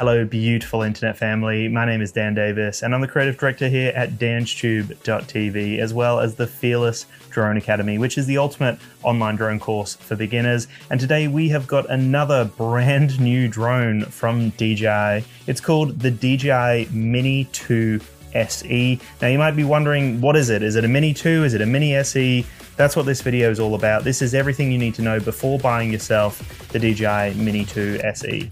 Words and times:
Hello, 0.00 0.24
beautiful 0.24 0.82
internet 0.82 1.16
family. 1.16 1.68
My 1.68 1.84
name 1.84 2.02
is 2.02 2.10
Dan 2.10 2.34
Davis, 2.34 2.82
and 2.82 2.92
I'm 2.92 3.00
the 3.00 3.06
creative 3.06 3.38
director 3.38 3.68
here 3.68 3.92
at 3.94 4.18
danstube.tv, 4.18 5.78
as 5.78 5.94
well 5.94 6.18
as 6.18 6.34
the 6.34 6.48
Fearless 6.48 7.06
Drone 7.30 7.56
Academy, 7.56 7.98
which 7.98 8.18
is 8.18 8.26
the 8.26 8.36
ultimate 8.36 8.76
online 9.04 9.36
drone 9.36 9.60
course 9.60 9.94
for 9.94 10.16
beginners. 10.16 10.66
And 10.90 10.98
today 10.98 11.28
we 11.28 11.48
have 11.50 11.68
got 11.68 11.88
another 11.88 12.44
brand 12.56 13.20
new 13.20 13.46
drone 13.46 14.04
from 14.06 14.50
DJI. 14.50 15.24
It's 15.46 15.60
called 15.60 16.00
the 16.00 16.10
DJI 16.10 16.88
Mini 16.90 17.44
2 17.52 18.00
SE. 18.34 19.00
Now, 19.22 19.28
you 19.28 19.38
might 19.38 19.54
be 19.54 19.62
wondering, 19.62 20.20
what 20.20 20.34
is 20.34 20.50
it? 20.50 20.64
Is 20.64 20.74
it 20.74 20.84
a 20.84 20.88
Mini 20.88 21.14
2? 21.14 21.44
Is 21.44 21.54
it 21.54 21.60
a 21.60 21.66
Mini 21.66 21.94
SE? 21.94 22.44
That's 22.74 22.96
what 22.96 23.06
this 23.06 23.22
video 23.22 23.48
is 23.48 23.60
all 23.60 23.76
about. 23.76 24.02
This 24.02 24.22
is 24.22 24.34
everything 24.34 24.72
you 24.72 24.78
need 24.78 24.96
to 24.96 25.02
know 25.02 25.20
before 25.20 25.60
buying 25.60 25.92
yourself 25.92 26.68
the 26.70 26.80
DJI 26.80 27.40
Mini 27.40 27.64
2 27.64 28.00
SE. 28.02 28.50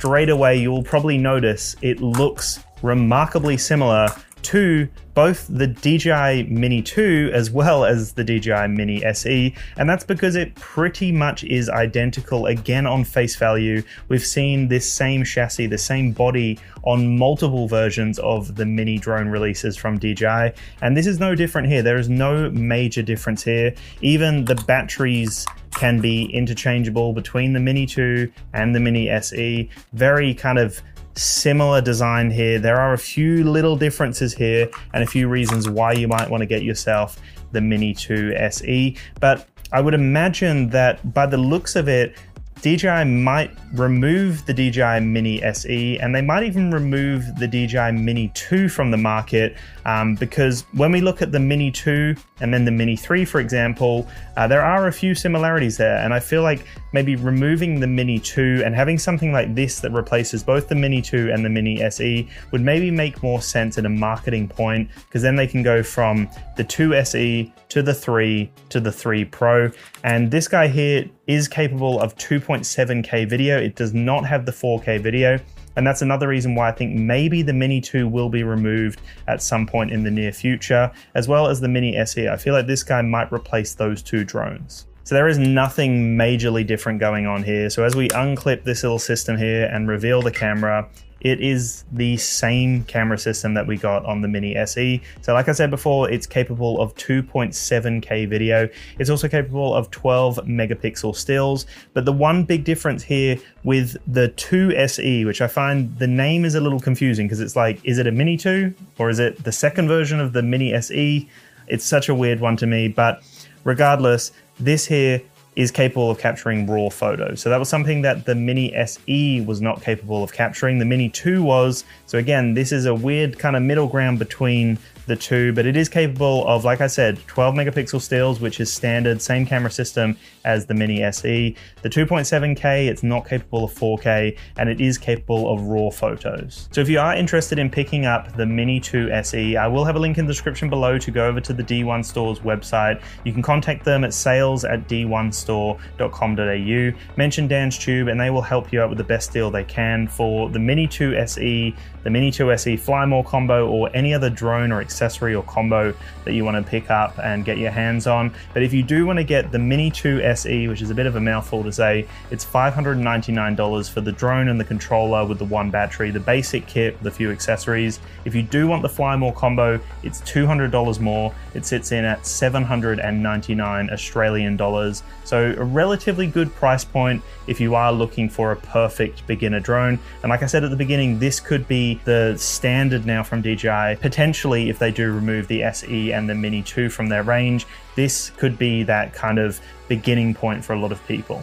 Straight 0.00 0.30
away 0.30 0.56
you'll 0.56 0.82
probably 0.82 1.18
notice 1.18 1.76
it 1.82 2.00
looks 2.00 2.60
remarkably 2.80 3.54
similar 3.58 4.08
to 4.40 4.88
both 5.20 5.46
the 5.50 5.66
DJI 5.66 6.44
Mini 6.44 6.80
2 6.80 7.30
as 7.34 7.50
well 7.50 7.84
as 7.84 8.14
the 8.14 8.24
DJI 8.24 8.68
Mini 8.68 9.04
SE, 9.04 9.54
and 9.76 9.86
that's 9.86 10.02
because 10.02 10.34
it 10.34 10.54
pretty 10.54 11.12
much 11.12 11.44
is 11.44 11.68
identical 11.68 12.46
again 12.46 12.86
on 12.86 13.04
face 13.04 13.36
value. 13.36 13.82
We've 14.08 14.24
seen 14.24 14.68
this 14.68 14.90
same 14.90 15.22
chassis, 15.22 15.66
the 15.66 15.76
same 15.76 16.12
body 16.12 16.58
on 16.84 17.18
multiple 17.18 17.68
versions 17.68 18.18
of 18.20 18.56
the 18.56 18.64
mini 18.64 18.96
drone 18.96 19.28
releases 19.28 19.76
from 19.76 19.98
DJI, 19.98 20.52
and 20.80 20.96
this 20.96 21.06
is 21.06 21.20
no 21.20 21.34
different 21.34 21.68
here. 21.68 21.82
There 21.82 21.98
is 21.98 22.08
no 22.08 22.48
major 22.52 23.02
difference 23.02 23.44
here. 23.44 23.74
Even 24.00 24.46
the 24.46 24.54
batteries 24.54 25.46
can 25.72 26.00
be 26.00 26.24
interchangeable 26.34 27.12
between 27.12 27.52
the 27.52 27.60
Mini 27.60 27.86
2 27.86 28.30
and 28.54 28.74
the 28.74 28.80
Mini 28.80 29.08
SE. 29.08 29.68
Very 29.92 30.34
kind 30.34 30.58
of 30.58 30.80
similar 31.14 31.80
design 31.80 32.30
here. 32.30 32.58
There 32.58 32.80
are 32.80 32.92
a 32.92 32.98
few 32.98 33.44
little 33.44 33.76
differences 33.76 34.34
here 34.34 34.70
and 34.94 35.02
a 35.02 35.06
few 35.06 35.28
reasons 35.28 35.68
why 35.68 35.92
you 35.92 36.08
might 36.08 36.30
want 36.30 36.42
to 36.42 36.46
get 36.46 36.62
yourself 36.62 37.18
the 37.52 37.60
Mini 37.60 37.94
2 37.94 38.34
SE. 38.36 38.96
But 39.20 39.48
I 39.72 39.80
would 39.80 39.94
imagine 39.94 40.68
that 40.70 41.14
by 41.14 41.26
the 41.26 41.36
looks 41.36 41.76
of 41.76 41.88
it, 41.88 42.16
DJI 42.62 43.04
might 43.04 43.50
remove 43.72 44.44
the 44.44 44.52
DJI 44.52 45.00
Mini 45.00 45.42
SE 45.42 45.98
and 45.98 46.14
they 46.14 46.20
might 46.20 46.42
even 46.42 46.70
remove 46.70 47.24
the 47.38 47.48
DJI 47.48 47.92
Mini 47.92 48.30
2 48.34 48.68
from 48.68 48.90
the 48.90 48.98
market 48.98 49.56
um, 49.86 50.14
because 50.14 50.62
when 50.72 50.92
we 50.92 51.00
look 51.00 51.22
at 51.22 51.32
the 51.32 51.40
Mini 51.40 51.70
2 51.70 52.14
and 52.40 52.52
then 52.52 52.66
the 52.66 52.70
Mini 52.70 52.96
3, 52.96 53.24
for 53.24 53.40
example, 53.40 54.06
uh, 54.36 54.46
there 54.46 54.62
are 54.62 54.88
a 54.88 54.92
few 54.92 55.14
similarities 55.14 55.78
there. 55.78 55.96
And 55.96 56.12
I 56.12 56.20
feel 56.20 56.42
like 56.42 56.62
maybe 56.92 57.16
removing 57.16 57.80
the 57.80 57.86
Mini 57.86 58.18
2 58.18 58.62
and 58.64 58.74
having 58.74 58.98
something 58.98 59.32
like 59.32 59.54
this 59.54 59.80
that 59.80 59.92
replaces 59.92 60.42
both 60.42 60.68
the 60.68 60.74
Mini 60.74 61.00
2 61.00 61.30
and 61.32 61.44
the 61.44 61.48
Mini 61.48 61.82
SE 61.82 62.28
would 62.50 62.60
maybe 62.60 62.90
make 62.90 63.22
more 63.22 63.40
sense 63.40 63.78
at 63.78 63.86
a 63.86 63.88
marketing 63.88 64.48
point 64.48 64.88
because 65.06 65.22
then 65.22 65.36
they 65.36 65.46
can 65.46 65.62
go 65.62 65.82
from 65.82 66.28
the 66.56 66.64
2 66.64 66.94
SE 66.94 67.52
to 67.68 67.82
the 67.82 67.94
3 67.94 68.50
to 68.68 68.80
the 68.80 68.92
3 68.92 69.24
Pro. 69.26 69.70
And 70.04 70.30
this 70.30 70.48
guy 70.48 70.68
here 70.68 71.08
is 71.26 71.48
capable 71.48 72.00
of 72.00 72.16
2.7K 72.16 73.28
video. 73.28 73.58
It 73.58 73.76
does 73.76 73.94
not 73.94 74.26
have 74.26 74.46
the 74.46 74.52
4K 74.52 75.00
video. 75.00 75.38
And 75.76 75.86
that's 75.86 76.02
another 76.02 76.28
reason 76.28 76.54
why 76.54 76.68
I 76.68 76.72
think 76.72 76.94
maybe 76.96 77.42
the 77.42 77.52
Mini 77.52 77.80
2 77.80 78.08
will 78.08 78.28
be 78.28 78.42
removed 78.42 79.00
at 79.28 79.40
some 79.40 79.66
point 79.66 79.92
in 79.92 80.02
the 80.02 80.10
near 80.10 80.32
future, 80.32 80.90
as 81.14 81.28
well 81.28 81.46
as 81.46 81.60
the 81.60 81.68
Mini 81.68 81.96
SE. 81.96 82.28
I 82.28 82.36
feel 82.36 82.54
like 82.54 82.66
this 82.66 82.82
guy 82.82 83.02
might 83.02 83.32
replace 83.32 83.74
those 83.74 84.02
two 84.02 84.24
drones. 84.24 84.86
So 85.10 85.16
there 85.16 85.26
is 85.26 85.40
nothing 85.40 86.16
majorly 86.16 86.64
different 86.64 87.00
going 87.00 87.26
on 87.26 87.42
here. 87.42 87.68
So 87.68 87.82
as 87.82 87.96
we 87.96 88.06
unclip 88.10 88.62
this 88.62 88.84
little 88.84 89.00
system 89.00 89.36
here 89.36 89.64
and 89.64 89.88
reveal 89.88 90.22
the 90.22 90.30
camera, 90.30 90.88
it 91.20 91.40
is 91.40 91.84
the 91.90 92.16
same 92.16 92.84
camera 92.84 93.18
system 93.18 93.54
that 93.54 93.66
we 93.66 93.76
got 93.76 94.06
on 94.06 94.20
the 94.20 94.28
Mini 94.28 94.54
SE. 94.54 95.02
So 95.22 95.34
like 95.34 95.48
I 95.48 95.52
said 95.52 95.68
before, 95.68 96.08
it's 96.08 96.28
capable 96.28 96.80
of 96.80 96.94
2.7K 96.94 98.28
video. 98.28 98.68
It's 99.00 99.10
also 99.10 99.26
capable 99.26 99.74
of 99.74 99.90
12 99.90 100.36
megapixel 100.46 101.16
stills. 101.16 101.66
But 101.92 102.04
the 102.04 102.12
one 102.12 102.44
big 102.44 102.62
difference 102.62 103.02
here 103.02 103.36
with 103.64 103.96
the 104.06 104.28
2 104.28 104.76
SE, 104.76 105.24
which 105.24 105.40
I 105.40 105.48
find 105.48 105.98
the 105.98 106.06
name 106.06 106.44
is 106.44 106.54
a 106.54 106.60
little 106.60 106.78
confusing 106.78 107.26
because 107.26 107.40
it's 107.40 107.56
like, 107.56 107.80
is 107.82 107.98
it 107.98 108.06
a 108.06 108.12
Mini 108.12 108.36
2 108.36 108.72
or 108.98 109.10
is 109.10 109.18
it 109.18 109.42
the 109.42 109.50
second 109.50 109.88
version 109.88 110.20
of 110.20 110.34
the 110.34 110.42
Mini 110.44 110.72
SE? 110.74 111.28
It's 111.66 111.84
such 111.84 112.08
a 112.08 112.14
weird 112.14 112.38
one 112.38 112.56
to 112.58 112.66
me, 112.68 112.86
but 112.86 113.24
regardless, 113.64 114.30
this 114.60 114.86
here 114.86 115.22
is 115.56 115.70
capable 115.70 116.10
of 116.10 116.18
capturing 116.18 116.66
raw 116.66 116.88
photos. 116.88 117.40
So 117.40 117.50
that 117.50 117.58
was 117.58 117.68
something 117.68 118.02
that 118.02 118.24
the 118.24 118.34
Mini 118.34 118.74
SE 118.74 119.40
was 119.42 119.60
not 119.60 119.82
capable 119.82 120.22
of 120.22 120.32
capturing. 120.32 120.78
The 120.78 120.84
Mini 120.84 121.08
2 121.08 121.42
was. 121.42 121.84
So 122.06 122.18
again, 122.18 122.54
this 122.54 122.70
is 122.72 122.86
a 122.86 122.94
weird 122.94 123.38
kind 123.38 123.56
of 123.56 123.62
middle 123.62 123.88
ground 123.88 124.18
between 124.18 124.78
the 125.10 125.16
two, 125.16 125.52
but 125.52 125.66
it 125.66 125.76
is 125.76 125.88
capable 125.88 126.46
of, 126.46 126.64
like 126.64 126.80
I 126.80 126.86
said, 126.86 127.18
12 127.26 127.56
megapixel 127.56 128.00
stills, 128.00 128.40
which 128.40 128.60
is 128.60 128.72
standard, 128.72 129.20
same 129.20 129.44
camera 129.44 129.70
system 129.70 130.16
as 130.44 130.66
the 130.66 130.74
Mini 130.74 131.02
SE. 131.02 131.56
The 131.82 131.90
2.7K, 131.90 132.86
it's 132.86 133.02
not 133.02 133.28
capable 133.28 133.64
of 133.64 133.74
4K, 133.74 134.38
and 134.56 134.68
it 134.68 134.80
is 134.80 134.98
capable 134.98 135.52
of 135.52 135.62
RAW 135.62 135.90
photos. 135.90 136.68
So 136.70 136.80
if 136.80 136.88
you 136.88 137.00
are 137.00 137.16
interested 137.16 137.58
in 137.58 137.70
picking 137.70 138.06
up 138.06 138.36
the 138.36 138.46
Mini 138.46 138.78
2 138.78 139.10
SE, 139.10 139.56
I 139.56 139.66
will 139.66 139.84
have 139.84 139.96
a 139.96 139.98
link 139.98 140.16
in 140.16 140.26
the 140.26 140.32
description 140.32 140.70
below 140.70 140.96
to 140.98 141.10
go 141.10 141.26
over 141.26 141.40
to 141.40 141.52
the 141.52 141.64
D1 141.64 142.04
Store's 142.04 142.38
website. 142.38 143.02
You 143.24 143.32
can 143.32 143.42
contact 143.42 143.84
them 143.84 144.04
at 144.04 144.14
sales 144.14 144.64
at 144.64 144.88
d1store.com.au, 144.88 147.16
mention 147.16 147.48
Dan's 147.48 147.78
Tube, 147.78 148.06
and 148.06 148.20
they 148.20 148.30
will 148.30 148.42
help 148.42 148.72
you 148.72 148.80
out 148.80 148.88
with 148.88 148.98
the 148.98 149.04
best 149.04 149.32
deal 149.32 149.50
they 149.50 149.64
can 149.64 150.06
for 150.06 150.48
the 150.50 150.60
Mini 150.60 150.86
2 150.86 151.16
SE, 151.16 151.74
the 152.02 152.10
Mini 152.10 152.30
2 152.30 152.52
SE 152.52 152.76
Fly 152.76 153.04
More 153.04 153.24
combo, 153.24 153.68
or 153.68 153.90
any 153.94 154.14
other 154.14 154.30
drone 154.30 154.72
or 154.72 154.80
accessory 154.80 155.34
or 155.34 155.42
combo 155.42 155.94
that 156.24 156.32
you 156.32 156.44
want 156.44 156.64
to 156.64 156.70
pick 156.70 156.90
up 156.90 157.18
and 157.18 157.44
get 157.44 157.58
your 157.58 157.70
hands 157.70 158.06
on. 158.06 158.32
But 158.54 158.62
if 158.62 158.72
you 158.72 158.82
do 158.82 159.06
want 159.06 159.18
to 159.18 159.24
get 159.24 159.52
the 159.52 159.58
Mini 159.58 159.90
2 159.90 160.22
SE, 160.22 160.68
which 160.68 160.82
is 160.82 160.90
a 160.90 160.94
bit 160.94 161.06
of 161.06 161.16
a 161.16 161.20
mouthful 161.20 161.62
to 161.64 161.72
say, 161.72 162.06
it's 162.30 162.44
$599 162.44 163.90
for 163.90 164.00
the 164.00 164.12
drone 164.12 164.48
and 164.48 164.58
the 164.58 164.64
controller 164.64 165.24
with 165.26 165.38
the 165.38 165.44
one 165.44 165.70
battery, 165.70 166.10
the 166.10 166.20
basic 166.20 166.66
kit 166.66 166.96
with 166.98 167.06
a 167.06 167.10
few 167.10 167.30
accessories. 167.30 168.00
If 168.24 168.34
you 168.34 168.42
do 168.42 168.66
want 168.66 168.82
the 168.82 168.88
Fly 168.88 169.16
More 169.16 169.32
combo, 169.32 169.80
it's 170.02 170.20
$200 170.22 171.00
more. 171.00 171.34
It 171.54 171.64
sits 171.64 171.92
in 171.92 172.04
at 172.04 172.26
799 172.26 173.90
Australian 173.90 174.56
dollars. 174.56 175.02
So 175.24 175.54
a 175.56 175.64
relatively 175.64 176.26
good 176.26 176.54
price 176.54 176.84
point 176.84 177.22
if 177.46 177.60
you 177.60 177.74
are 177.74 177.92
looking 177.92 178.28
for 178.28 178.52
a 178.52 178.56
perfect 178.56 179.26
beginner 179.26 179.60
drone. 179.60 179.98
And 180.22 180.30
like 180.30 180.42
I 180.42 180.46
said 180.46 180.64
at 180.64 180.70
the 180.70 180.76
beginning, 180.76 181.18
this 181.18 181.40
could 181.40 181.66
be 181.68 181.89
the 182.04 182.36
standard 182.36 183.06
now 183.06 183.22
from 183.22 183.42
DJI. 183.42 183.96
Potentially, 184.00 184.68
if 184.68 184.78
they 184.78 184.90
do 184.90 185.12
remove 185.12 185.48
the 185.48 185.62
SE 185.62 186.12
and 186.12 186.28
the 186.28 186.34
Mini 186.34 186.62
2 186.62 186.88
from 186.88 187.08
their 187.08 187.22
range, 187.22 187.66
this 187.96 188.30
could 188.36 188.58
be 188.58 188.82
that 188.84 189.12
kind 189.12 189.38
of 189.38 189.60
beginning 189.88 190.34
point 190.34 190.64
for 190.64 190.74
a 190.74 190.78
lot 190.78 190.92
of 190.92 191.06
people. 191.06 191.42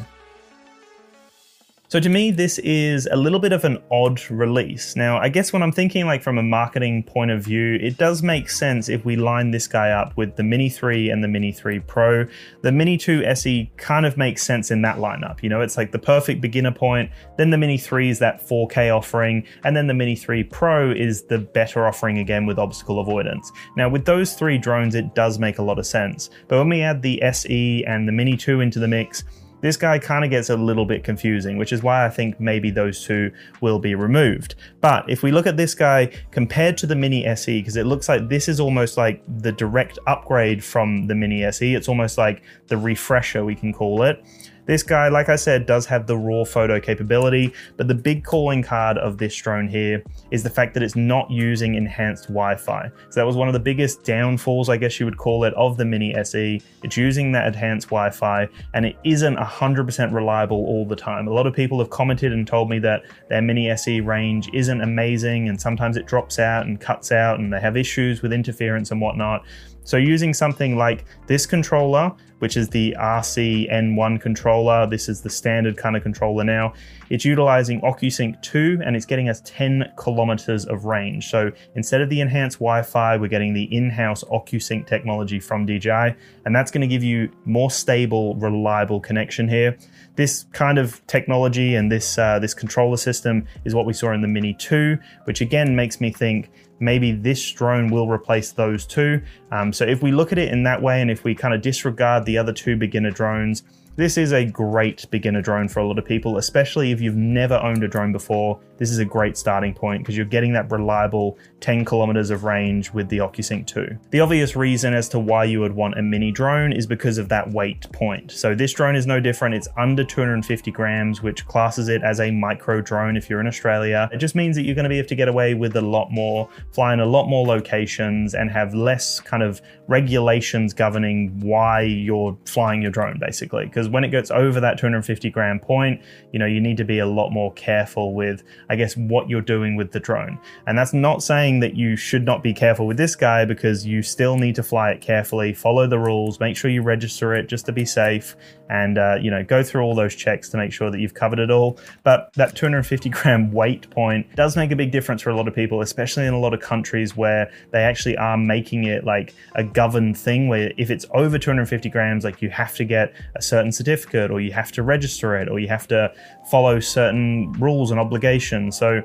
So 1.89 2.01
to 2.01 2.09
me, 2.09 2.31
this 2.31 2.59
is 2.59 3.07
a 3.09 3.15
little 3.15 3.39
bit 3.39 3.53
of 3.53 3.63
an 3.63 3.81
odd 3.89 4.19
release. 4.29 4.97
Now, 4.97 5.19
I 5.19 5.29
guess 5.29 5.53
when 5.53 5.63
I'm 5.63 5.71
thinking 5.71 6.05
like 6.05 6.21
from 6.21 6.37
a 6.37 6.43
marketing 6.43 7.03
point 7.03 7.31
of 7.31 7.41
view, 7.41 7.75
it 7.81 7.95
does 7.95 8.21
make 8.21 8.49
sense 8.49 8.89
if 8.89 9.05
we 9.05 9.15
line 9.15 9.51
this 9.51 9.67
guy 9.67 9.91
up 9.91 10.17
with 10.17 10.35
the 10.35 10.43
Mini 10.43 10.67
3 10.67 11.09
and 11.09 11.23
the 11.23 11.29
Mini 11.29 11.53
3 11.53 11.79
Pro. 11.79 12.25
The 12.61 12.73
Mini 12.73 12.97
2 12.97 13.23
SE 13.23 13.71
kind 13.77 14.05
of 14.05 14.17
makes 14.17 14.43
sense 14.43 14.69
in 14.69 14.81
that 14.81 14.97
lineup. 14.97 15.41
You 15.41 15.47
know, 15.47 15.61
it's 15.61 15.77
like 15.77 15.93
the 15.93 15.97
perfect 15.99 16.41
beginner 16.41 16.73
point. 16.73 17.09
Then 17.37 17.51
the 17.51 17.57
Mini 17.57 17.77
3 17.77 18.09
is 18.09 18.19
that 18.19 18.45
4K 18.45 18.93
offering. 18.93 19.47
And 19.63 19.73
then 19.73 19.87
the 19.87 19.93
Mini 19.93 20.17
3 20.17 20.43
Pro 20.43 20.91
is 20.91 21.23
the 21.23 21.37
better 21.37 21.87
offering 21.87 22.17
again 22.17 22.45
with 22.45 22.59
obstacle 22.59 22.99
avoidance. 22.99 23.49
Now, 23.77 23.87
with 23.87 24.03
those 24.03 24.33
three 24.33 24.57
drones, 24.57 24.93
it 24.93 25.15
does 25.15 25.39
make 25.39 25.57
a 25.57 25.63
lot 25.63 25.79
of 25.79 25.87
sense. 25.87 26.31
But 26.50 26.57
when 26.57 26.67
we 26.67 26.81
add 26.81 27.01
the 27.01 27.21
SE 27.23 27.85
and 27.85 28.06
the 28.06 28.12
Mini 28.12 28.35
2 28.35 28.59
into 28.59 28.79
the 28.79 28.89
mix, 28.89 29.23
this 29.62 29.77
guy 29.77 30.00
kind 30.00 30.24
of 30.24 30.31
gets 30.31 30.50
a 30.50 30.56
little 30.56 30.86
bit 30.86 31.04
confusing, 31.04 31.57
which 31.57 31.74
is 31.74 31.81
why 31.81 32.06
I 32.06 32.09
think 32.09 32.39
maybe 32.39 32.69
those 32.69 33.04
two 33.04 33.31
will 33.62 33.80
be 33.80 33.95
removed. 33.95 34.56
But 34.81 35.09
if 35.09 35.24
we 35.24 35.31
look 35.31 35.48
at 35.48 35.57
this 35.57 35.74
guy 35.74 36.12
compared 36.31 36.77
to 36.80 36.88
the 36.88 36.95
Mini 36.95 37.25
SE, 37.25 37.59
because 37.59 37.77
it 37.77 37.86
looks 37.86 38.07
like 38.07 38.30
this 38.30 38.48
is 38.48 38.59
almost 38.59 38.98
like 38.98 39.24
the 39.42 39.51
direct 39.51 39.98
upgrade 40.07 40.63
from 40.63 41.07
the 41.07 41.15
Mini 41.15 41.44
SE, 41.44 41.74
it's 41.74 41.88
almost 41.88 42.18
like 42.18 42.44
the 42.68 42.77
refresher, 42.77 43.44
we 43.44 43.56
can 43.56 43.74
call 43.74 44.04
it. 44.04 44.24
This 44.67 44.83
guy, 44.83 45.07
like 45.07 45.29
I 45.29 45.37
said, 45.37 45.65
does 45.65 45.85
have 45.85 46.07
the 46.07 46.17
raw 46.17 46.43
photo 46.43 46.77
capability, 46.79 47.53
but 47.77 47.87
the 47.87 47.95
big 47.95 48.25
calling 48.25 48.61
card 48.61 48.97
of 48.97 49.17
this 49.17 49.33
drone 49.33 49.69
here 49.69 50.03
is 50.29 50.43
the 50.43 50.49
fact 50.49 50.73
that 50.73 50.83
it's 50.83 50.95
not 50.97 51.31
using 51.31 51.75
enhanced 51.75 52.25
Wi-Fi. 52.25 52.91
So 53.09 53.19
that 53.21 53.25
was 53.25 53.37
one 53.37 53.47
of 53.47 53.53
the 53.53 53.61
biggest 53.61 54.03
downfalls, 54.03 54.67
I 54.67 54.75
guess 54.75 54.99
you 54.99 55.05
would 55.05 55.17
call 55.17 55.45
it, 55.45 55.53
of 55.53 55.77
the 55.77 55.85
Mini 55.85 56.13
SE. 56.15 56.61
It's 56.83 56.97
using 56.97 57.31
that 57.31 57.47
enhanced 57.47 57.87
Wi-Fi 57.87 58.49
and 58.73 58.85
it 58.85 58.97
isn't 59.05 59.37
100% 59.37 60.13
reliable 60.13 60.57
all 60.57 60.85
the 60.85 60.97
time. 60.97 61.29
A 61.29 61.31
lot 61.31 61.47
of 61.47 61.53
people 61.53 61.79
have 61.79 61.89
commented 61.89 62.33
and 62.33 62.45
told 62.45 62.69
me 62.69 62.77
that 62.79 63.03
their 63.29 63.41
Mini 63.41 63.69
SE 63.69 64.01
range 64.01 64.49
isn't 64.53 64.81
amazing 64.81 65.47
and 65.47 65.59
sometimes 65.59 65.95
it 65.95 66.07
drops 66.07 66.39
out 66.39 66.65
and 66.65 66.81
cuts 66.81 67.13
out 67.13 67.39
and 67.39 67.53
they 67.53 67.61
have 67.61 67.77
issues 67.77 68.21
with 68.21 68.33
interference 68.33 68.91
and 68.91 68.99
whatnot. 68.99 69.45
So 69.88 69.95
using 69.95 70.34
something 70.34 70.75
like 70.75 71.06
this 71.28 71.45
controller, 71.45 72.12
which 72.39 72.57
is 72.57 72.68
the 72.68 72.94
RCN1 73.00 74.19
controller, 74.19 74.86
this 74.86 75.07
is 75.07 75.22
the 75.22 75.30
standard 75.30 75.78
kind 75.78 75.95
of 75.95 76.04
controller 76.04 76.44
now. 76.44 76.74
It's 77.10 77.24
utilizing 77.24 77.80
OcuSync 77.80 78.42
2 78.42 78.81
and 78.86 78.98
it's 78.98 79.06
getting 79.06 79.30
us 79.30 79.42
10 79.45 79.94
kilometers 79.95 80.66
of 80.66 80.84
range. 80.84 81.30
So 81.30 81.54
instead 81.75 82.01
of 82.01 82.10
the 82.10 82.19
enhanced 82.19 82.57
Wi-Fi, 82.57 83.16
we're 83.16 83.30
getting 83.30 83.54
the 83.54 83.63
in-house 83.74 84.25
OcuSync 84.25 84.86
technology 84.86 85.39
from 85.39 85.66
DJI, 85.66 86.16
and 86.45 86.54
that's 86.54 86.69
to 86.81 86.88
give 86.88 87.04
you 87.04 87.31
more 87.45 87.72
stable, 87.72 88.36
reliable 88.36 89.00
connection 89.00 89.48
here. 89.48 89.78
This 90.18 90.48
kind 90.51 90.78
of 90.78 91.06
technology 91.07 91.75
and 91.75 91.89
this 91.89 92.18
uh, 92.18 92.39
this 92.39 92.54
controller 92.54 92.98
system 92.98 93.45
is 93.63 93.74
what 93.74 93.86
we 93.86 93.94
saw 93.94 94.12
in 94.12 94.22
the 94.22 94.28
Mini 94.28 94.54
2, 94.54 94.98
which 95.24 95.39
again 95.39 95.75
makes 95.75 96.01
me 96.01 96.12
think 96.12 96.50
maybe 96.80 97.12
this 97.12 97.51
drone 97.51 97.89
will 97.89 98.07
replace 98.07 98.51
those 98.51 98.86
two. 98.86 99.22
Um, 99.51 99.74
so 99.77 99.85
if 99.85 100.01
we 100.01 100.12
look 100.12 100.31
at 100.31 100.39
it 100.39 100.51
in 100.51 100.63
that 100.63 100.81
way, 100.81 101.01
and 101.01 101.12
if 101.12 101.24
we 101.24 101.35
kind 101.35 101.53
of 101.53 101.62
disregard 101.62 102.25
the 102.25 102.38
other 102.38 102.51
two 102.51 102.75
beginner 102.75 103.12
drones, 103.12 103.63
this 103.97 104.15
is 104.15 104.31
a 104.31 104.45
great 104.45 105.09
beginner 105.09 105.41
drone 105.41 105.67
for 105.67 105.79
a 105.79 105.88
lot 105.88 105.97
of 105.97 106.05
people, 106.05 106.38
especially 106.38 106.91
if 106.91 107.01
you've 107.01 107.15
never 107.15 107.55
owned 107.55 107.83
a 107.83 107.88
drone 107.88 108.11
before. 108.11 108.59
This 108.77 108.91
is 108.91 108.99
a 108.99 109.05
great 109.05 109.35
starting 109.35 109.73
point 109.73 110.03
because 110.03 110.15
you're 110.15 110.27
getting 110.27 110.53
that 110.53 110.71
reliable 110.71 111.39
10 111.61 111.83
kilometers 111.83 112.29
of 112.29 112.44
range 112.44 112.91
with 112.91 113.09
the 113.09 113.17
OcuSync 113.17 113.65
2. 113.65 113.97
The 114.11 114.19
obvious 114.19 114.55
reason 114.55 114.94
as 114.94 115.09
to 115.09 115.19
why 115.19 115.45
you 115.45 115.59
would 115.61 115.71
want 115.71 115.97
a 115.97 116.03
mini 116.03 116.31
drone 116.31 116.71
is 116.71 116.85
because 116.85 117.17
of 117.17 117.27
that 117.29 117.49
weight 117.49 117.91
point. 117.91 118.31
So 118.31 118.53
this 118.53 118.71
drone 118.71 118.95
is 118.95 119.07
no 119.07 119.19
different. 119.19 119.55
It's 119.55 119.67
under 119.77 120.03
250 120.03 120.69
grams, 120.69 121.23
which 121.23 121.47
classes 121.47 121.89
it 121.89 122.03
as 122.03 122.19
a 122.19 122.29
micro 122.29 122.81
drone 122.81 123.17
if 123.17 123.31
you're 123.31 123.41
in 123.41 123.47
Australia. 123.47 124.09
It 124.11 124.17
just 124.17 124.35
means 124.35 124.55
that 124.57 124.61
you're 124.61 124.75
going 124.75 124.83
to 124.83 124.89
be 124.89 125.00
able 125.00 125.09
to 125.09 125.15
get 125.15 125.27
away 125.27 125.55
with 125.55 125.75
a 125.75 125.81
lot 125.81 126.11
more, 126.11 126.47
fly 126.71 126.93
in 126.93 127.00
a 127.00 127.05
lot 127.05 127.25
more 127.25 127.47
locations 127.47 128.35
and 128.35 128.51
have 128.51 128.75
less 128.75 129.19
kind 129.19 129.41
of 129.41 129.59
regulations 129.88 130.75
governing 130.75 131.39
why 131.39 131.81
you're 131.81 132.38
flying 132.45 132.83
your 132.83 132.91
drone 132.91 133.17
basically. 133.17 133.65
Because 133.65 133.87
because 133.88 133.94
when 133.94 134.04
it 134.04 134.10
gets 134.10 134.31
over 134.31 134.60
that 134.60 134.78
250 134.78 135.30
gram 135.30 135.60
point, 135.60 136.01
you 136.34 136.39
know, 136.39 136.45
you 136.45 136.60
need 136.60 136.75
to 136.78 136.84
be 136.84 137.00
a 137.00 137.06
lot 137.06 137.30
more 137.30 137.54
careful 137.54 138.13
with, 138.13 138.44
I 138.69 138.75
guess, 138.75 138.98
what 138.98 139.30
you're 139.30 139.42
doing 139.42 139.78
with 139.78 139.92
the 139.92 140.00
drone. 140.00 140.39
And 140.66 140.78
that's 140.78 140.94
not 140.94 141.24
saying 141.24 141.62
that 141.62 141.75
you 141.75 141.95
should 141.95 142.25
not 142.25 142.44
be 142.44 142.54
careful 142.54 142.86
with 142.86 142.98
this 142.98 143.16
guy 143.16 143.45
because 143.45 143.86
you 143.86 144.01
still 144.04 144.38
need 144.38 144.56
to 144.56 144.63
fly 144.63 144.92
it 144.92 145.00
carefully, 145.00 145.54
follow 145.54 145.88
the 145.88 146.00
rules, 146.00 146.39
make 146.39 146.57
sure 146.57 146.69
you 146.69 146.81
register 146.81 147.34
it 147.34 147.48
just 147.48 147.66
to 147.68 147.72
be 147.72 147.86
safe, 147.86 148.36
and 148.69 148.98
uh, 148.98 149.16
you 149.22 149.31
know, 149.31 149.44
go 149.44 149.63
through 149.63 149.84
all 149.84 149.95
those 149.95 150.16
checks 150.16 150.50
to 150.50 150.57
make 150.57 150.74
sure 150.74 150.92
that 150.92 151.00
you've 151.00 151.13
covered 151.13 151.39
it 151.39 151.50
all. 151.50 151.80
But 152.04 152.34
that 152.34 152.56
250 152.56 153.10
gram 153.10 153.51
weight 153.51 153.89
point 153.89 154.36
does 154.36 154.57
make 154.57 154.72
a 154.72 154.75
big 154.75 154.92
difference 154.92 155.22
for 155.22 155.30
a 155.30 155.36
lot 155.36 155.48
of 155.48 155.56
people, 155.56 155.81
especially 155.81 156.25
in 156.25 156.34
a 156.34 156.39
lot 156.39 156.54
of 156.54 156.60
countries 156.60 157.16
where 157.16 157.51
they 157.72 157.84
actually 157.84 158.18
are 158.18 158.38
making 158.38 158.84
it 158.84 159.06
like 159.06 159.34
a 159.56 159.63
governed 159.63 160.18
thing 160.18 160.50
where 160.50 160.74
if 160.78 160.92
it's 160.92 161.06
over 161.13 161.38
250 161.38 161.89
grams, 161.89 162.24
like 162.24 162.42
you 162.42 162.50
have 162.50 162.75
to 162.75 162.84
get 162.84 163.13
a 163.36 163.42
certain 163.42 163.72
certificate 163.77 164.31
or 164.31 164.41
you 164.41 164.51
have 164.51 164.71
to 164.74 164.83
register 164.83 165.35
it 165.38 165.47
or 165.47 165.59
you 165.59 165.68
have 165.68 165.88
to 165.88 166.12
follow 166.51 166.79
certain 166.79 167.51
rules 167.53 167.91
and 167.91 168.00
obligations. 168.00 168.77
So, 168.77 169.01